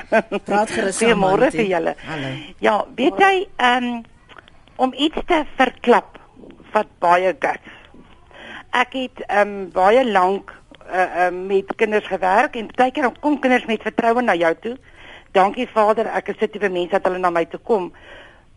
[0.48, 1.94] Praat gerus aan môre vir julle.
[2.08, 2.32] Hallo.
[2.66, 3.90] Ja, weet jy, um,
[4.82, 6.18] om iets te verklap
[6.74, 7.76] wat baie guts.
[8.76, 10.50] Ek het um, baie lank
[10.90, 14.76] uh, um, met kinders gewerk en baie keer kom kinders met vertroue na jou toe.
[15.38, 17.92] Dankie Vader, ek is dit vir mense dat hulle na my toe kom.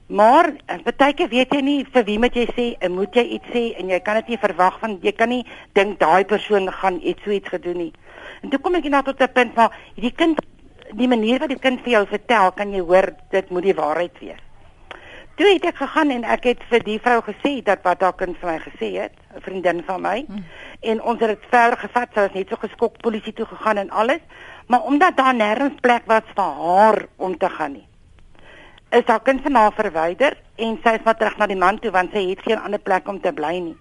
[0.08, 0.54] Maar
[0.96, 3.62] baie keer weet jy nie vir wie moet jy sê en moet jy iets sê
[3.76, 5.42] en jy kan dit nie verwag van jy kan nie
[5.76, 7.92] dink daai persoon gaan iets so iets gedoen nie.
[8.40, 10.40] En toe kom ek net tot 'n punt waar hierdie kind
[10.96, 14.18] die manier wat die kind vir jou vertel, kan jy hoor dit moet die waarheid
[14.20, 14.40] wees.
[15.36, 18.36] Toe het ek gegaan en ek het vir die vrou gesê dat wat haar kind
[18.40, 20.24] vir my gesê het, 'n vriendin van my.
[20.26, 20.44] Hmm.
[20.80, 23.90] En ons het dit verder gevat, sy was net so geskok polisie toe gegaan en
[23.90, 24.20] alles,
[24.68, 27.87] maar omdat daar nêrens plek was vir haar om te gaan nie
[28.90, 31.90] is haar kind van haar verwyder en sy is maar terug na die man toe
[31.90, 33.76] want sy het geen ander plek om te bly nie.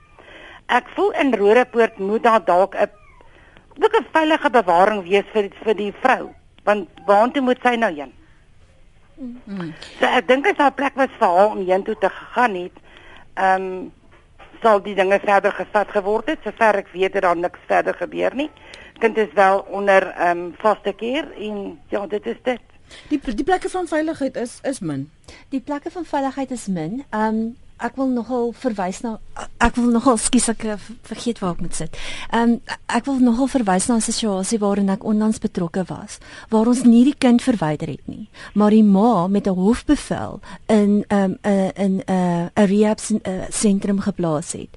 [0.67, 2.89] Ek voel in Rodepoort moet daar dalk 'n
[3.79, 8.13] ook 'n veilige bewaring wees vir vir die vrou want waartoe moet sy nou heen?
[9.17, 9.73] Mm.
[9.99, 12.75] So ek dink as haar plek was vir haar om heen toe te gegaan het,
[13.33, 13.91] ehm um,
[14.61, 16.39] sal die dinge verder gevat geword het.
[16.43, 18.49] Sover ek weet het daar niks verder gebeur nie.
[18.99, 22.61] Kind is wel onder ehm um, vaste keer en ja, dit is dit.
[23.10, 25.10] Die die plekke van veiligheid is is min.
[25.50, 27.04] Die plekke van veiligheid is min.
[27.10, 29.19] Ehm um, ek wil nogal verwys na
[29.62, 31.97] ek wil nogal skus ek eh, vergeet waar ek moet sit.
[32.32, 36.17] Ehm um, ek wil nogal verwys na 'n situasie waarin ek onlangs betrokke was
[36.50, 41.06] waar ons nie die kind verwyder het nie, maar die ma met 'n hofbevel in
[41.08, 43.00] ehm um, 'n uh, in 'n uh, 'n rehab
[43.50, 44.73] sentrum geplaas het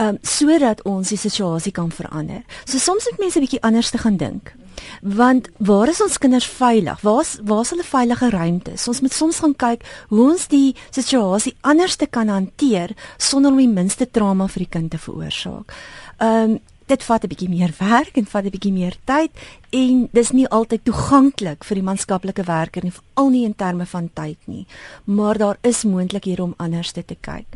[0.00, 2.42] um, sodat ons die situasie kan verander.
[2.64, 4.54] So soms moet mense 'n bietjie anders te gaan dink.
[5.02, 7.00] Want waar is ons kinders veilig?
[7.00, 8.88] Waar's waar's hulle veilige ruimtes?
[8.88, 13.58] Ons moet soms gaan kyk hoe ons die situasie anders te kan hanteer sonder om
[13.58, 15.72] die minste trauma vir die kind te veroorsaak.
[16.18, 19.30] Ehm um, dit vat 'n bietjie meer werk en vat 'n bietjie meer tyd
[19.70, 24.10] en dis nie altyd toeganklik vir die maatskaplike werker nie, veral nie in terme van
[24.14, 24.66] tyd nie.
[25.04, 27.46] Maar daar is moontlik hier om anders te kyk.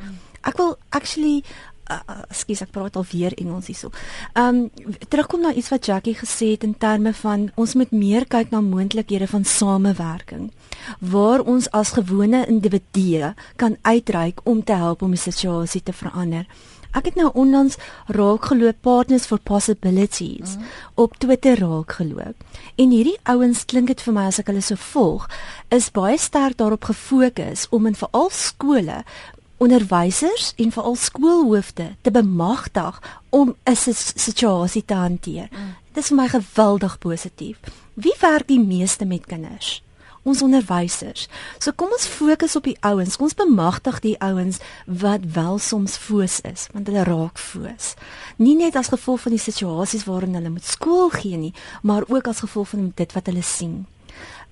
[0.44, 1.42] Ek wil actually
[1.90, 3.90] uh, skus ek praat al weer Engels hierso.
[4.38, 4.68] Um,
[5.08, 8.60] terugkom na iets wat Jackie gesê het in terme van ons moet meer kyk na
[8.64, 10.50] moontlikhede van samewerking
[11.00, 16.46] waar ons as gewone individue kan uitreik om te help om die situasie te verander.
[16.94, 17.74] Ek het nou onlangs
[18.14, 20.66] raak geloop Partners for Possibilities mm.
[20.94, 22.44] op Twitter raak geloop.
[22.78, 25.26] En hierdie ouens klink dit vir my as ek hulle so volg,
[25.74, 29.02] is baie sterk daarop gefokus om in veral skole
[29.56, 33.76] onderwysers en veral skoolhoofde te bemagtig om 'n
[34.14, 35.48] situasie te hanteer.
[35.50, 35.74] Mm.
[35.92, 37.58] Dit is vir my geweldig positief.
[37.94, 39.82] Wie werk die meeste met kinders?
[40.24, 41.28] ons onderwysers.
[41.60, 43.16] So kom ons fokus op die ouens.
[43.16, 47.92] Kom ons bemagtig die ouens wat wel soms foos is, want hulle raak foos.
[48.40, 52.32] Nie net as gevolg van die situasies waarin hulle moet skool gee nie, maar ook
[52.32, 53.84] as gevolg van dit wat hulle sien.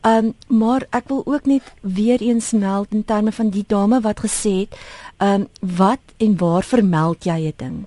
[0.02, 4.00] Ehm um, maar ek wil ook net weer eens meld in terme van die dame
[4.00, 4.74] wat gesê het,
[5.16, 7.86] ehm um, wat en waar vermeld jy 'n ding?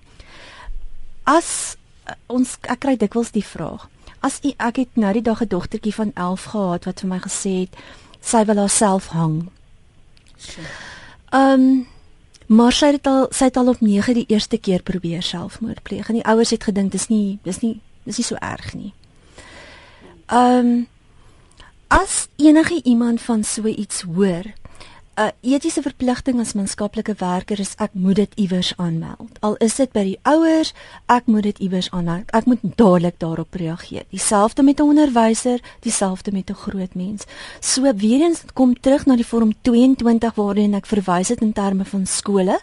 [1.24, 1.76] As
[2.08, 3.90] uh, ons ek kry dikwels die vraag.
[4.20, 7.20] As u, ek het nou die dag 'n dogtertjie van 11 gehad wat vir my
[7.20, 7.76] gesê het
[8.22, 9.50] sy wil haarself hang.
[11.30, 11.88] Ehm um,
[12.48, 16.10] maar sy het al sy het al op 9 die eerste keer probeer selfmoord pleeg
[16.10, 18.94] en die ouers het gedink dis nie dis nie dis nie so erg nie.
[20.26, 20.88] Ehm um,
[21.88, 24.44] As enige iemand van so iets hoor,
[25.16, 29.38] 'n uh, etiese verpligting as maatskaplike werker is ek moet dit iewers aanmeld.
[29.40, 30.74] Al is dit by die ouers,
[31.06, 32.32] ek moet dit iewers aanmeld.
[32.32, 34.04] Ek moet dadelik daarop reageer.
[34.10, 37.24] Dieselfde met 'n onderwyser, dieselfde met 'n groot mens.
[37.60, 41.86] So weer eens kom terug na die vorm 22 waarin ek verwys het in terme
[41.86, 42.60] van skole.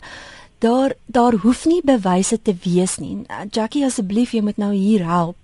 [0.58, 3.26] Daar daar hoef nie bewyse te wees nie.
[3.50, 5.36] Jackie asseblief, jy moet nou hier help.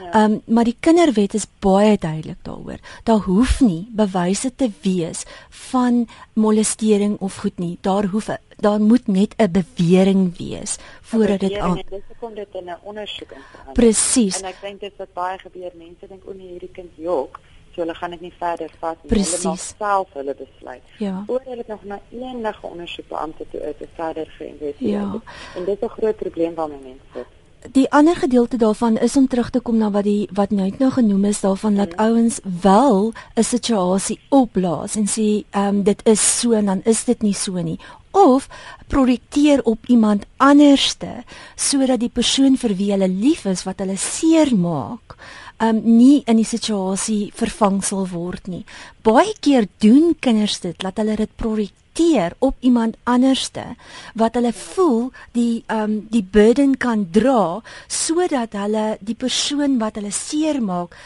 [0.00, 0.24] Ja.
[0.24, 2.78] Um, maar die kinderwet is baie duidelik daaroor.
[3.04, 7.78] Daar hoef nie bewyse te wees van molestering of goed nie.
[7.80, 8.28] Daar hoef
[8.60, 13.30] daar moet net 'n bewering wees voordat dit aan Dis kom dit in 'n ondersoek
[13.30, 13.72] in.
[13.72, 14.40] Presies.
[14.40, 17.40] En ek dink dit wat baie gebeur, mense dink o nee, hierdie kind jok,
[17.74, 19.22] so hulle gaan dit nie verder vat nie.
[19.22, 20.82] Hulle maak self hulle besluit.
[20.98, 21.24] Ja.
[21.26, 24.88] Oor hulle nog na enige ondersoekbeampte toe uit te verder geïnvesteer.
[24.88, 25.20] Ja.
[25.56, 27.39] En dit is 'n groot probleem waarmee mense sit
[27.72, 30.90] die ander gedeelte daarvan is om terug te kom na wat die wat nou nou
[30.90, 31.98] genoem is daarvan dat mm.
[31.98, 37.04] ouens wel 'n situasie opblaas en sê ehm um, dit is so en dan is
[37.04, 37.78] dit nie so nie
[38.10, 38.48] of
[38.88, 41.22] projekteer op iemand anderste
[41.56, 45.16] sodat die persoon vir wie hulle lief is wat hulle seermaak
[45.60, 48.64] um nie in die situasie vervang sal word nie.
[49.04, 53.74] Baie keer doen kinders dit dat hulle dit projekteer op iemand anderste
[54.16, 60.14] wat hulle voel die um die burden kan dra sodat hulle die persoon wat hulle
[60.16, 60.96] seermaak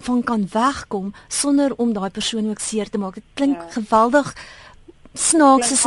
[0.00, 3.14] van kan wegkom sonder om daai persoon ook seer te maak.
[3.14, 3.70] Dit klink ja.
[3.80, 4.34] geweldig
[5.12, 5.86] snaaks is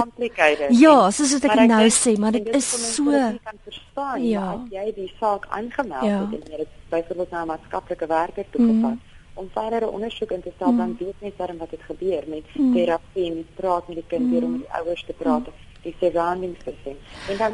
[0.70, 4.48] Ja, soos wat ek nou sê, maar dit is so kan verstaan ja.
[4.54, 6.20] as jy die saak aangemeld ja.
[6.20, 9.02] het en jy het byvoorbeeld na 'n maatskaplike werker toegepas mm.
[9.34, 10.78] om verdere ondersoek in te stel mm.
[10.78, 12.74] dan weet mens dan wat het gebeur met mm.
[12.76, 14.44] terapie en praat met die kind mm.
[14.44, 15.54] om met die ouers te praat, mm.
[15.82, 16.98] die surroundings te sien.
[17.30, 17.54] En dan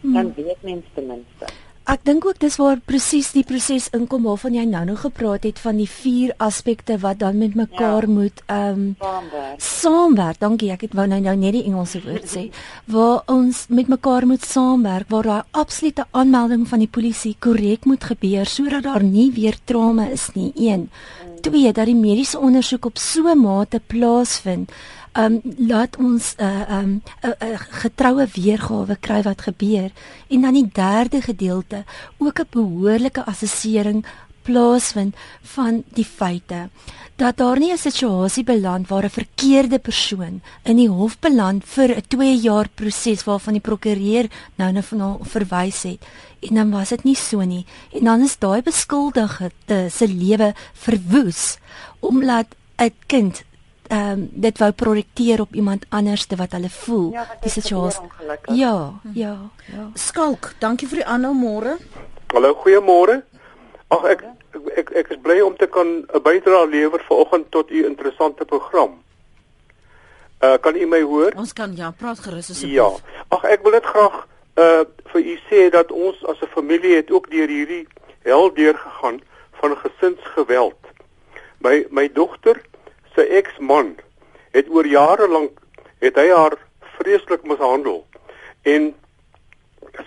[0.00, 0.12] mm.
[0.12, 1.46] dan weet mens ten minste.
[1.86, 5.60] Ek dink ook dis waar presies die proses inkom waarvan jy nou nog gepraat het
[5.62, 8.10] van die vier aspekte wat dan met mekaar ja.
[8.10, 9.60] moet ehm um, saamwerk.
[9.62, 10.40] Saamwerk.
[10.40, 10.72] Dankie.
[10.74, 12.42] Ek het wou nou nou net die Engelse woord sê
[12.90, 18.04] waar ons met mekaar moet saamwerk waar daar absolute aanmelding van die polisie korrek moet
[18.04, 20.50] gebeur sodat daar nie weer trauma is nie.
[20.58, 20.90] 1.
[21.46, 24.72] 2 dat die mediese ondersoek op so 'n mate plaasvind
[25.16, 29.90] um laat ons 'n uh, um 'n uh, uh, getroue weergawe kry wat gebeur.
[30.28, 31.84] En dan die derde gedeelte
[32.18, 34.04] ook 'n behoorlike assessering
[34.42, 36.68] plaasvind van die feite.
[37.16, 41.96] Dat daar nie 'n situasie beland waar 'n verkeerde persoon in die hof beland vir
[41.96, 46.00] 'n 2 jaar proses waarvan die prokureur nou net van verwys het.
[46.40, 47.66] En dan was dit nie so nie.
[47.92, 51.58] En dan is daai beskuldigde se lewe verwoes
[52.00, 53.44] omdat 'n kind
[53.88, 58.02] ehm um, dit wou projekteer op iemand anderste wat hulle voel ja, die situasie.
[58.54, 59.36] Ja, ja,
[59.72, 59.90] ja.
[59.94, 61.76] Skalk, dankie vir die aanhou môre.
[62.32, 63.22] Hallo, goeiemôre.
[63.88, 64.22] Ag ek,
[64.52, 68.44] ek ek ek is bly om te kan 'n bydrae lewer vanoggend tot u interessante
[68.44, 69.02] program.
[70.42, 71.32] Uh kan u my hoor?
[71.36, 72.74] Ons kan ja, praat gerus asseblief.
[72.74, 72.90] Ja.
[73.28, 77.10] Ag ek wil dit graag uh vir u sê dat ons as 'n familie het
[77.10, 77.86] ook deur hierdie
[78.22, 79.20] hel deur gegaan
[79.60, 80.80] van gesinsgeweld.
[81.58, 82.60] My my dogter
[83.16, 83.96] sy eksman
[84.54, 85.60] het oor jare lank
[86.04, 86.56] het hy haar
[86.98, 88.04] vreeslik mishandel.
[88.62, 88.92] En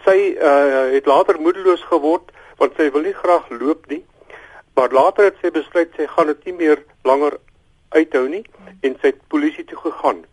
[0.05, 4.03] sy uh, het later moedeloos geword want sy wil nie graag loop nie.
[4.75, 7.37] Maar later het sy besluit sy gaan dit nie meer langer
[7.95, 8.43] uithou nie
[8.85, 10.23] en sy het polisie toe gegaan.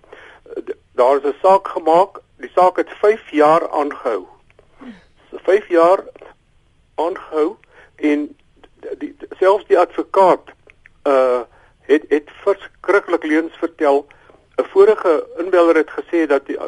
[0.99, 4.27] Daar is 'n saak gemaak die saak het 5 jaar aangehou.
[5.31, 6.05] So 5 jaar
[6.95, 7.57] aangehou
[7.97, 8.37] en
[8.99, 10.53] die, die, selfs die advokaat
[11.05, 11.43] uh
[11.87, 14.07] het het verskriklik leuns vertel.
[14.57, 16.59] 'n Vorige inbeller het gesê dat die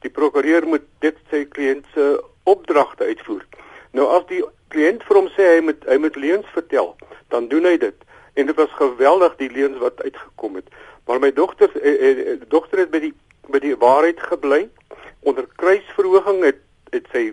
[0.00, 3.46] die prokureur moet dit sy kliënt se opdragte uitvoer.
[3.90, 6.96] Nou as die kliënt vir hom sê hy moet hy moet leuns vertel,
[7.28, 8.04] dan doen hy dit.
[8.34, 10.68] En dit was geweldig die leuns wat uitgekom het.
[11.06, 13.14] Maar my dogter eh, eh, dogter het by die
[13.48, 14.66] by die waarheid gebly.
[15.20, 17.32] Onder kruisverhoging het het sy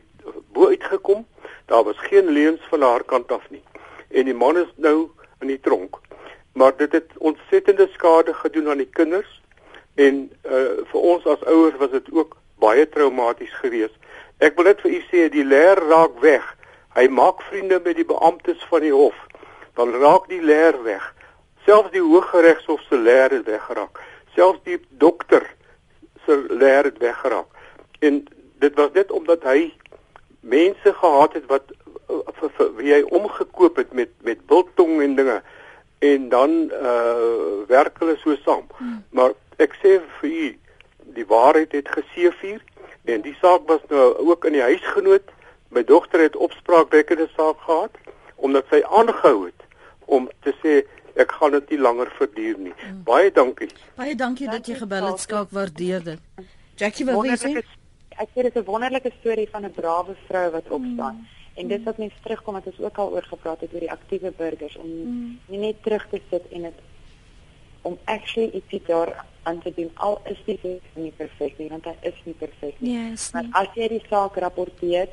[0.54, 1.26] bo uitgekom.
[1.66, 3.64] Daar was geen leuns van haar kant af nie.
[4.10, 5.10] En die man is nou
[5.42, 6.00] in die tronk.
[6.54, 9.42] Maar dit het ontsettende skade gedoen aan die kinders
[9.96, 13.96] en uh vir ons as ouers was dit ook baie traumaties geweest.
[14.38, 16.46] Ek wil net vir u sê die leer raak weg.
[16.98, 19.18] Hy maak vriende met die beamptes van die hof.
[19.78, 21.04] Dan raak die leer weg.
[21.66, 24.02] Selfs die Hooggeregshof se leer het weggeraak.
[24.36, 25.46] Selfs die dokter
[26.26, 27.50] se leer het weggeraak.
[28.00, 28.24] En
[28.60, 29.74] dit was net omdat hy
[30.40, 31.72] mense gehad het wat
[32.08, 35.42] vir, vir wie hy omgekoop het met met biltong en dinge
[36.12, 36.52] en dan
[36.90, 38.66] uh werk hulle so saam.
[38.78, 39.04] Hmm.
[39.10, 39.32] Maar
[39.64, 40.48] ek sê vir u
[41.18, 42.62] die waarheid het geseëvier
[43.14, 45.30] en die saak was nou ook in die huisgenoot.
[45.74, 47.96] My dogter het opspraakwekkende saak gehad
[48.36, 49.62] omdat sy aangehou het
[50.06, 50.82] om te sê
[51.16, 52.74] ek gaan dit nie langer verduur nie.
[52.82, 53.04] Hmm.
[53.08, 53.70] Baie dankie.
[53.96, 56.50] Baie dankie dat jy gebel het, skalk waardeer dit.
[56.76, 57.54] Jackie, wat wil jy sê?
[58.18, 61.16] Ek sê dit is 'n wonderlike storie van 'n brawe vrou wat opstaan.
[61.16, 61.43] Hmm.
[61.54, 64.32] En dis wat mense terugkom wat ons ook al oor gepraat het oor die aktiewe
[64.38, 65.40] burgers om mm.
[65.54, 66.82] nie net terug te sit en dit
[67.84, 71.86] om actually iets daar aan te doen al is die wet nie perfek nie want
[71.86, 72.94] hy is nie perfek nie.
[72.96, 73.54] Yes, maar nie.
[73.60, 75.12] as jy die saak rapporteer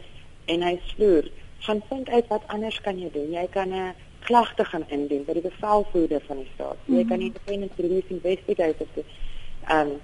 [0.50, 1.28] en hy sloer,
[1.66, 3.32] gaan vind uit wat anders kan jy doen.
[3.32, 6.78] Jy kan 'n klagte gaan indien by die bevelvoerder van die staat.
[6.86, 6.96] Mm.
[6.96, 8.86] Jy kan die independent police investigator
[9.68, 10.00] ehm um,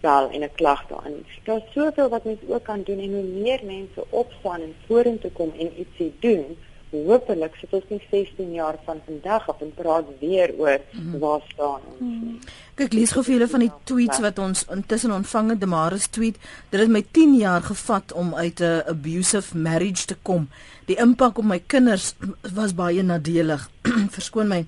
[0.00, 1.26] wel in 'n klag daarin.
[1.44, 5.52] Daar's soveel wat mens ook kan doen en hoe meer mense opstaan en vorentoe kom
[5.58, 6.44] en ietsie doen,
[6.90, 11.18] hopelik sit ons nie 16 jaar van vandag af en praat weer oor mm.
[11.22, 12.24] waar staan ons mm.
[12.24, 12.38] nie.
[12.74, 15.60] Kyk, lees gou vir julle van die tweets wat ons intussen ontvang het.
[15.60, 16.36] Demaris tweet:
[16.70, 20.48] "Dit het my 10 jaar gevat om uit 'n abusive marriage te kom.
[20.86, 22.14] Die impak op my kinders
[22.54, 23.70] was baie nadelig.
[24.16, 24.66] Verskoon my."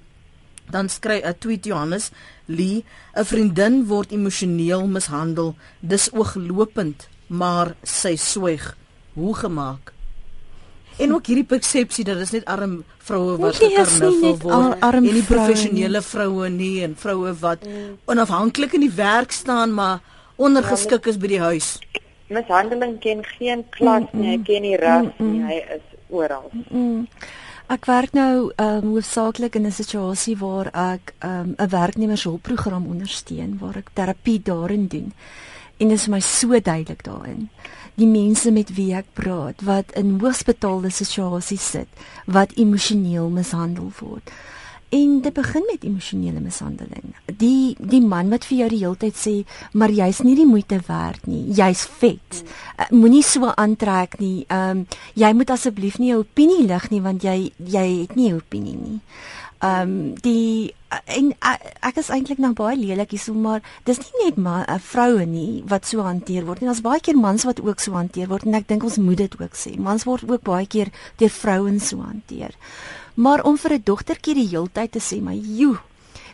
[0.72, 2.10] Dan skryf 'n tweet Johannes
[2.46, 5.54] Lee, 'n vriendin word emosioneel mishandel.
[5.80, 8.76] Dis ooglopend, maar sy swyg.
[9.12, 9.92] Hoe gemaak?
[10.96, 15.14] En ook hierdie persepsie dat dit is net arm vroue wat gekarnuffel word arm en
[15.16, 17.98] nie professionele vroue nie en vroue wat mm.
[18.04, 20.00] onafhanklik in die werk staan maar
[20.36, 21.78] ondergeskik is by die huis.
[22.32, 26.50] Mishandeling ken geen klas mm, nie, hy ken nie ras mm, nie, hy is oral.
[26.70, 27.08] Mm.
[27.72, 32.86] Ek werk nou ehm um, hoofsaaklik in 'n situasie waar ek ehm um, 'n werknemershulpprogram
[32.86, 35.12] ondersteun waar ek terapie daarin doen.
[35.76, 37.48] En dit is my so duidelik daarin.
[37.94, 41.88] Die mense met wie ek praat wat in hospitale situasies sit,
[42.26, 44.30] wat emosioneel mishandel word.
[44.92, 47.14] En dit begin met emosionele mishandeling.
[47.24, 49.34] Die die man wat vir jou die hele tyd sê,
[49.72, 51.48] "Maar jy's nie die moeite werd nie.
[51.52, 52.42] Jy's vet.
[52.78, 54.44] Uh, Moenie so aantrek nie.
[54.48, 58.32] Ehm um, jy moet asseblief nie jou opinie lig nie want jy jy het nie
[58.32, 59.00] 'n opinie nie."
[59.62, 60.74] Ehm um, die
[61.04, 61.32] en
[61.80, 65.62] ek is eintlik nou baie lelik hier so maar dis nie net 'n vroue nie
[65.66, 66.66] wat so hanteer word nie.
[66.66, 69.40] Daar's baie keer mans wat ook so hanteer word en ek dink ons moet dit
[69.40, 69.78] ook sê.
[69.78, 72.50] Mans word ook baie keer deur vrouens so hanteer.
[73.14, 75.78] Maar om vir 'n dogtertjie die heeltyd te sê, "Maar joe,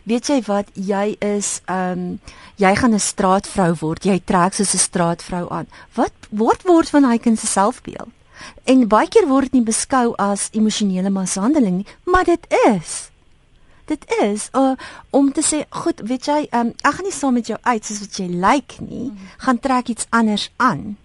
[0.03, 2.19] weet jy wat, jy is ehm um,
[2.55, 4.03] jy gaan 'n straatvrou word.
[4.03, 8.09] Jy trek soos 'n straatvrou aan." Wat word word van hy kind se selfbeeld?
[8.63, 13.09] En baie keer word dit nie beskou as emosionele mishandeling nie, maar dit is.
[13.85, 14.71] Dit is uh,
[15.09, 17.85] om te sê, "Goed, weet jy, ehm um, ek gaan nie saam met jou uit
[17.85, 19.11] soos wat jy lyk like nie.
[19.37, 20.97] Gaan trek iets anders aan."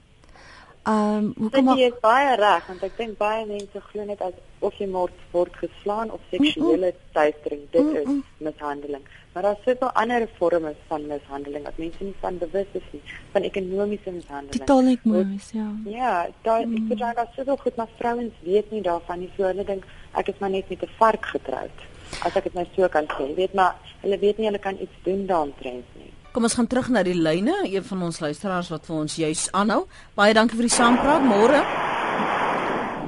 [0.85, 4.35] Ehm um, hoekom Dit is baie reg want ek dink baie mense glo net as
[4.68, 8.18] of jy word word geslaan of seksuele teistering dit mm -mm.
[8.18, 9.07] is mishandeling.
[9.32, 13.01] Maar daar is soveel ander vorme van mishandeling wat mense nie van bewus is nie,
[13.32, 14.61] van ekonomiese mishandeling.
[14.61, 15.68] Totaal ekonomies, ja.
[15.85, 16.76] Ja, daar mm.
[16.76, 19.30] ek bedoel daar is soveel goed maar vrouens weet nie daarvan nie.
[19.37, 21.78] So hulle dink ek is maar net met 'n vark getroud.
[22.24, 24.99] As ek dit nou so kan sê, weet maar hulle weet nie hulle kan iets
[25.03, 26.13] doen daaroor nie.
[26.35, 29.43] Kom ons gaan terug na die lyne, een van ons luisteraars wat vir ons juis
[29.55, 29.85] aanhou.
[30.18, 31.22] Baie dankie vir die saampraat.
[31.22, 31.61] Môre.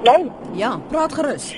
[0.04, 0.28] Nee.
[0.54, 1.48] Ja, praat gerus.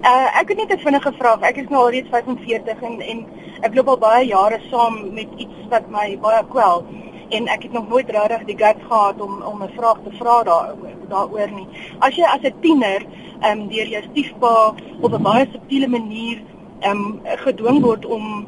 [0.00, 1.44] Uh ek het net 'n vinnige vraag.
[1.44, 3.18] Ek is nou al reeds 45 en en
[3.60, 6.84] ek loop al baie jare saam met iets wat my baie kwel
[7.28, 10.42] en ek het nog nooit regtig die guts gehad om om 'n vraag te vra
[10.42, 11.68] daaroor daaroor nie.
[11.98, 13.04] As jy as 'n tiener
[13.42, 16.40] ehm um, deur jou stiefpa op 'n baie subtiele manier
[16.80, 18.46] ehm um, gedwing word om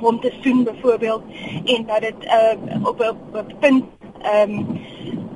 [0.00, 1.22] om te soen byvoorbeeld
[1.64, 3.00] en dat dit uh, op
[3.32, 3.84] 'n punt
[4.22, 4.80] ehm um,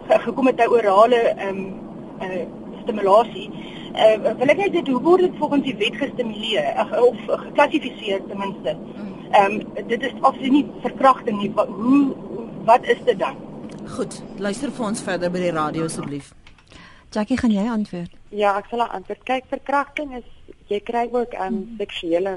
[0.08, 1.74] gekom het by orale ehm um,
[2.20, 2.46] uh,
[2.82, 3.50] stimulasie.
[3.94, 7.38] Uh, wil ek net weet hoe word dit volgens die wet gestimuleer uh, of uh,
[7.40, 8.76] geklassifiseer ten minste?
[9.30, 11.52] Ehm um, dit is absoluut nie verkrachting nie.
[11.54, 12.14] Wat, hoe
[12.64, 13.36] wat is dit dan?
[13.96, 16.34] Goed, luister vir ons verder by die radio asseblief.
[17.10, 18.12] Jackie, gaan jy antwoord?
[18.28, 19.22] Ja, ek sal antwoord.
[19.26, 20.26] Kyk, verkrachting is
[20.70, 21.76] jy kry ook 'n um, ehm, hmm.
[21.78, 22.36] seksuele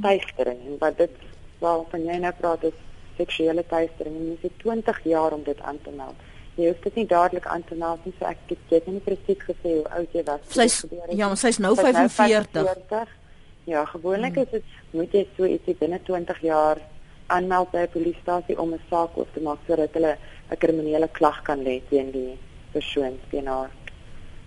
[0.00, 1.10] teistering en wat dit
[1.58, 2.78] waarvan jy nou praat is
[3.16, 6.14] seksuele teistering en jy het 20 jaar om dit aan te meld.
[6.54, 9.42] Jy hoef dit nie dadelik aan te meld nie, so ek het dit nie presies
[9.48, 10.40] gesê hoe oud jy was.
[10.48, 12.52] Sy's ja, maar sy's nou 45.
[12.52, 13.20] 45
[13.64, 14.42] Ja, gewoonlik hmm.
[14.42, 16.80] is dit moet jy so ietsie binne 20 jaar
[17.26, 20.16] aanmeld by 'n polisiestasie om 'n saak oop te maak sodat hulle
[20.50, 22.38] 'n kriminele klag kan lê teen die
[22.72, 23.70] persoon teenoor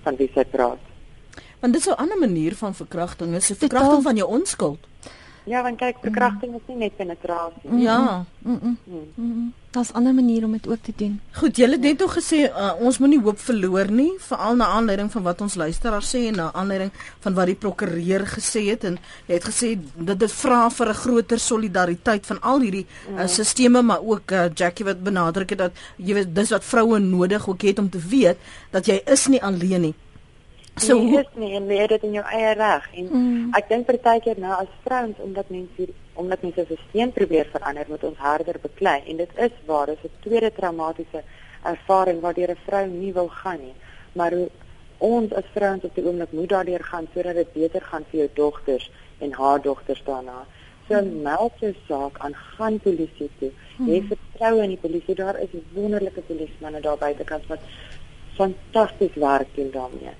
[0.03, 0.79] van wie sy praat.
[1.59, 4.79] Want dit is 'n ander manier van verkrachting, is 'n verkrachting van jou onskuld.
[5.45, 6.57] Ja, want kyk, verkrachting mm.
[6.57, 7.83] is nie net penetrasie nie.
[7.85, 8.25] Ja.
[8.45, 8.77] Mm -mm.
[9.15, 9.53] Mm.
[9.71, 11.19] Daar's ander maniere om dit ook te doen.
[11.31, 15.11] Goed, jy het net nog gesê uh, ons moenie hoop verloor nie, veral na aanleiding
[15.11, 18.97] van wat ons luisteraars sê en na aanleiding van wat die prokureur gesê het en
[19.25, 23.27] jy het gesê dat dit vra vir 'n groter solidariteit van al hierdie uh, mm.
[23.27, 27.47] sisteme, maar ook uh, Jackie wat benadruk het dat jy weet dis wat vroue nodig
[27.47, 28.37] ook het om te weet
[28.71, 29.95] dat jy is nie alleen nie.
[30.77, 33.43] So nee, is nie en leer dit in jou eie reg en mm.
[33.55, 35.85] ek dink partykeer nou as vrouens omdat mense
[36.19, 40.03] omdat mense se stelsel probeer verander moet ons harder beklei en dit is waar is
[40.03, 41.21] 'n tweede traumatiese
[41.63, 43.73] ervaring waardeur 'n vrou nie wil gaan nie
[44.19, 44.49] maar hoe
[44.97, 48.29] ons as vrouens op die oomblik moet daardeur gaan sodat dit beter gaan vir jou
[48.33, 50.45] dogters en haar dogters daarna
[50.89, 51.21] so mm.
[51.21, 53.87] meld jou saak aan gaan polisie toe mm.
[53.87, 57.59] jy vertrou in die polisie daar is wonderlike polismanne daar buitekant wat
[58.35, 60.15] fantasties werk doen daarmee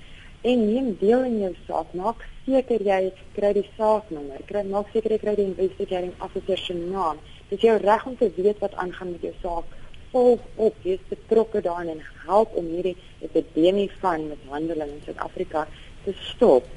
[0.46, 1.94] en neem deel in jou saak.
[1.98, 3.00] Maak seker jy
[3.34, 4.42] kry die saaknommer.
[4.46, 7.18] Kry maak seker jy kry die investigating officer se naam.
[7.48, 9.74] Dit is jou reg om te weet wat aangaan met jou saak.
[10.12, 12.94] Volg op, is betrokke daarin en help om hierdie
[13.26, 15.66] epidemie van mishandeling in Suid-Afrika
[16.04, 16.68] te stop.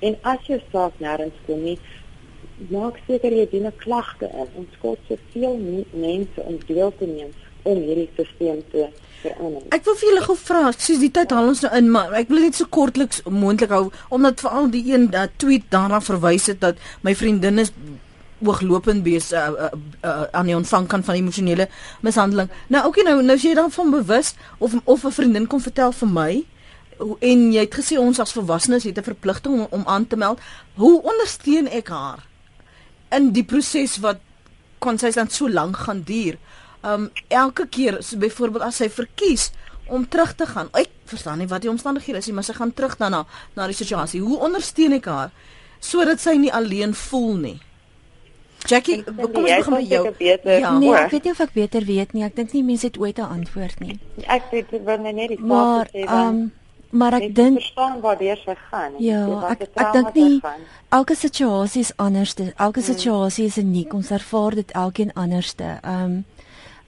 [0.00, 1.76] En as jou saak nêrens kom nie,
[2.72, 4.48] maak seker jy dien 'n klagte in.
[4.64, 5.60] Ons kort soveel
[5.92, 8.88] mense om deel te neem om hierdie stelsel te
[9.22, 9.62] verander.
[9.70, 12.28] Ek wil vir julle gou vra, sies die tyd haal ons nou in, maar ek
[12.28, 16.60] wil net so kortliks moontlik hou omdat veral die een dat tweet daarna verwys het
[16.60, 17.72] dat my vriendin is
[18.40, 21.68] ooglopend besig uh, uh, uh, aan die ontvang kan van emosionele
[22.00, 22.48] mishandeling.
[22.72, 26.08] Nou okay nou nou as jy daarvan bewus of of 'n vriendin kom vertel vir
[26.08, 26.32] my
[27.00, 30.40] en jy het gesê ons as volwassenes het 'n verpligting om, om aan te meld.
[30.74, 32.26] Hoe ondersteun ek haar
[33.10, 34.18] in die proses wat
[34.78, 36.38] kon sy dan so lank gaan duur?
[36.82, 39.50] Um elke keer so byvoorbeeld as sy verkies
[39.90, 40.68] om terug te gaan.
[40.72, 43.24] Ek verstaan nie wat die omstandighede is nie, maar sy gaan terug daarna
[43.56, 44.22] na die situasie.
[44.22, 45.34] Hoe ondersteun ek haar
[45.80, 47.58] sodat sy nie alleen voel nie?
[48.68, 50.02] Jackie, kom ons begin by jou.
[50.20, 52.24] Ja, nee, ek weet nie of ek beter weet nie.
[52.26, 53.98] Ek dink nie mense het ooit 'n antwoord nie.
[54.28, 56.26] Ek weet dit wanneer net die saak sê dan.
[56.26, 56.52] Um,
[56.90, 58.92] maar ek dink verstaan waar dit se gaan.
[58.98, 60.42] Ja, ek ek dink nie
[60.90, 62.34] elke situasie is anders.
[62.34, 62.94] Elke hmm.
[62.94, 63.94] situasie is uniek.
[63.94, 65.78] Ons ervaar dit elkeen anderste.
[65.82, 66.24] Ehm um,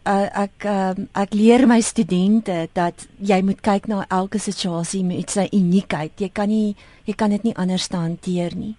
[0.06, 5.30] uh, ek uh, ek leer my studente dat jy moet kyk na elke situasie met
[5.30, 6.14] sy uniekheid.
[6.20, 6.74] Jy kan nie
[7.06, 8.76] jy kan dit nie anders hanteer nie.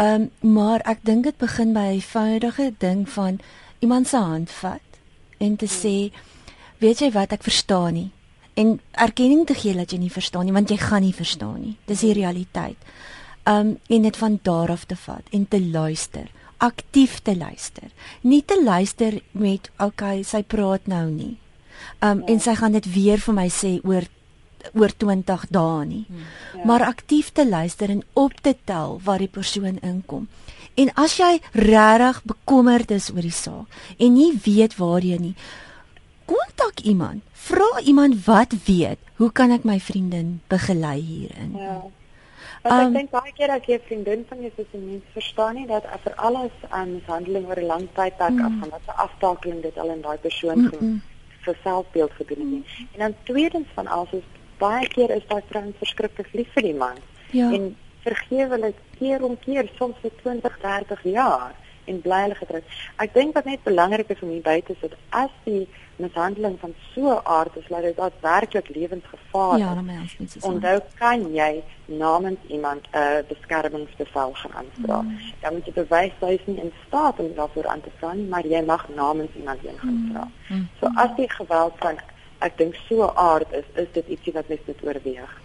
[0.00, 3.40] Ehm um, maar ek dink dit begin by 'n eenvoudige ding van
[3.80, 4.88] iemand se hand vat
[5.38, 6.12] en te sê
[6.78, 8.10] weet jy wat ek verstaan nie
[8.54, 11.76] en erkenning te gee dat jy nie verstaan nie want jy gaan nie verstaan nie.
[11.86, 12.78] Dis die realiteit.
[13.44, 16.30] Ehm um, en dit van daar af te vat en te luister
[16.60, 17.88] aktief te luister.
[18.22, 21.36] Nie te luister met okay, sy praat nou nie.
[22.04, 22.32] Um ja.
[22.34, 24.08] en sy gaan dit weer vir my sê oor
[24.76, 26.04] oor 20 dae nie.
[26.08, 26.24] Hmm.
[26.58, 26.64] Ja.
[26.68, 30.28] Maar aktief te luister en op te tel waar die persoon inkom.
[30.76, 35.36] En as jy regtig bekommerd is oor die saak en nie weet waarheen nie,
[36.28, 37.24] kontak iemand.
[37.32, 39.00] Vra iemand wat weet.
[39.16, 41.56] Hoe kan ek my vriendin begelei hierin?
[41.56, 41.80] Ja.
[42.62, 45.04] Want um, ek dink baie keer as jy 'n vriendin van jou is en mens
[45.12, 48.44] verstaan nie dat vir alles aan mishandeling oor 'n lang tydperk mm.
[48.48, 51.00] afgaan, wat 'n aftakeling dit al in daai persoon mm -mm.
[51.44, 52.78] vir selfbeeld gedoen het.
[52.78, 52.88] Mm.
[52.92, 56.74] En dan tweedens van alles is baie keer is daai vrou verskriklik lief vir die
[56.74, 56.96] man.
[57.30, 57.52] Ja.
[57.52, 61.54] En vergewe hulle keer om keer soms vir 20, 30 jaar
[61.90, 62.62] en bly hulle getrou.
[63.04, 65.64] Ek dink wat net belangrik is om hier by te sit, as die
[66.00, 69.64] mishandeling van so 'n aard is dat dit daadwerklik lewensgevaar is.
[69.64, 70.36] Ja, dan mens dit.
[70.42, 75.00] Onthou kan jy namens iemand 'n uh, beskermingsbevel gaan aanvra.
[75.00, 75.18] Mm.
[75.40, 78.28] Dan moet jy bewys jy is nie in staat om daarvoor aan te vra nie,
[78.28, 80.10] maar jy mag namens iemand een gaan mm.
[80.12, 80.30] vra.
[80.48, 80.68] Mm.
[80.80, 81.98] So as die geweld van
[82.38, 85.40] ek dink so 'n aard is, is dit ietsie wat mens moet oorweeg.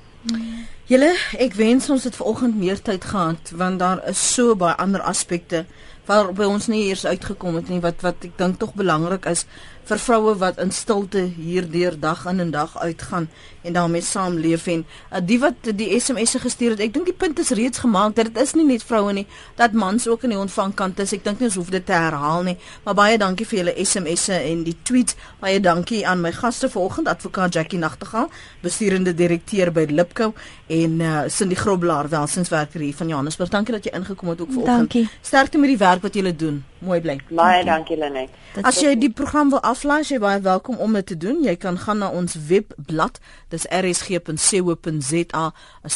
[0.90, 5.02] Julle, ek wens ons het vanoggend meer tyd gehad want daar is so baie ander
[5.02, 5.66] aspekte
[6.06, 9.46] waarop ons nie eers uitgekom het nie wat wat ek dink tog belangrik is
[9.90, 13.30] vir vroue wat in stilte hierdeur dag in en dag uitgaan
[13.66, 17.40] en daarmee saamleef en uh, die wat die SMS'e gestuur het ek dink die punt
[17.42, 19.26] is reeds gemaak dat dit is nie net vroue nie
[19.60, 21.14] dat mans ook in die ontvangkant is.
[21.18, 24.40] Ek dink nie ons hoef dit te herhaal nie maar baie dankie vir julle SMS'e
[24.52, 25.18] en die tweets.
[25.42, 28.30] Baie dankie aan my gaste vanoggend advokaat Jackie Nagtegaal
[28.64, 30.34] besturende direkteur by Lipco
[30.68, 33.50] en uh, Cindy Groblaar welsinswerker hier van Johannesburg.
[33.50, 35.12] Dankie dat jy ingekom het ook vanoggend.
[35.22, 36.64] Sterkte met die werk wat jy doen.
[36.86, 37.16] Mooi bly.
[37.30, 37.98] Baie dankie.
[37.98, 38.34] Lenet.
[38.62, 41.42] As jy die program wil aflaai, jy baie welkom om dit te doen.
[41.44, 43.20] Jy kan gaan na ons webblad,
[43.56, 45.46] dis rsg.co.za,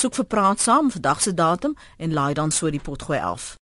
[0.01, 3.57] soek vir praat saam vandag se datum en laai dan so die potgooi 11.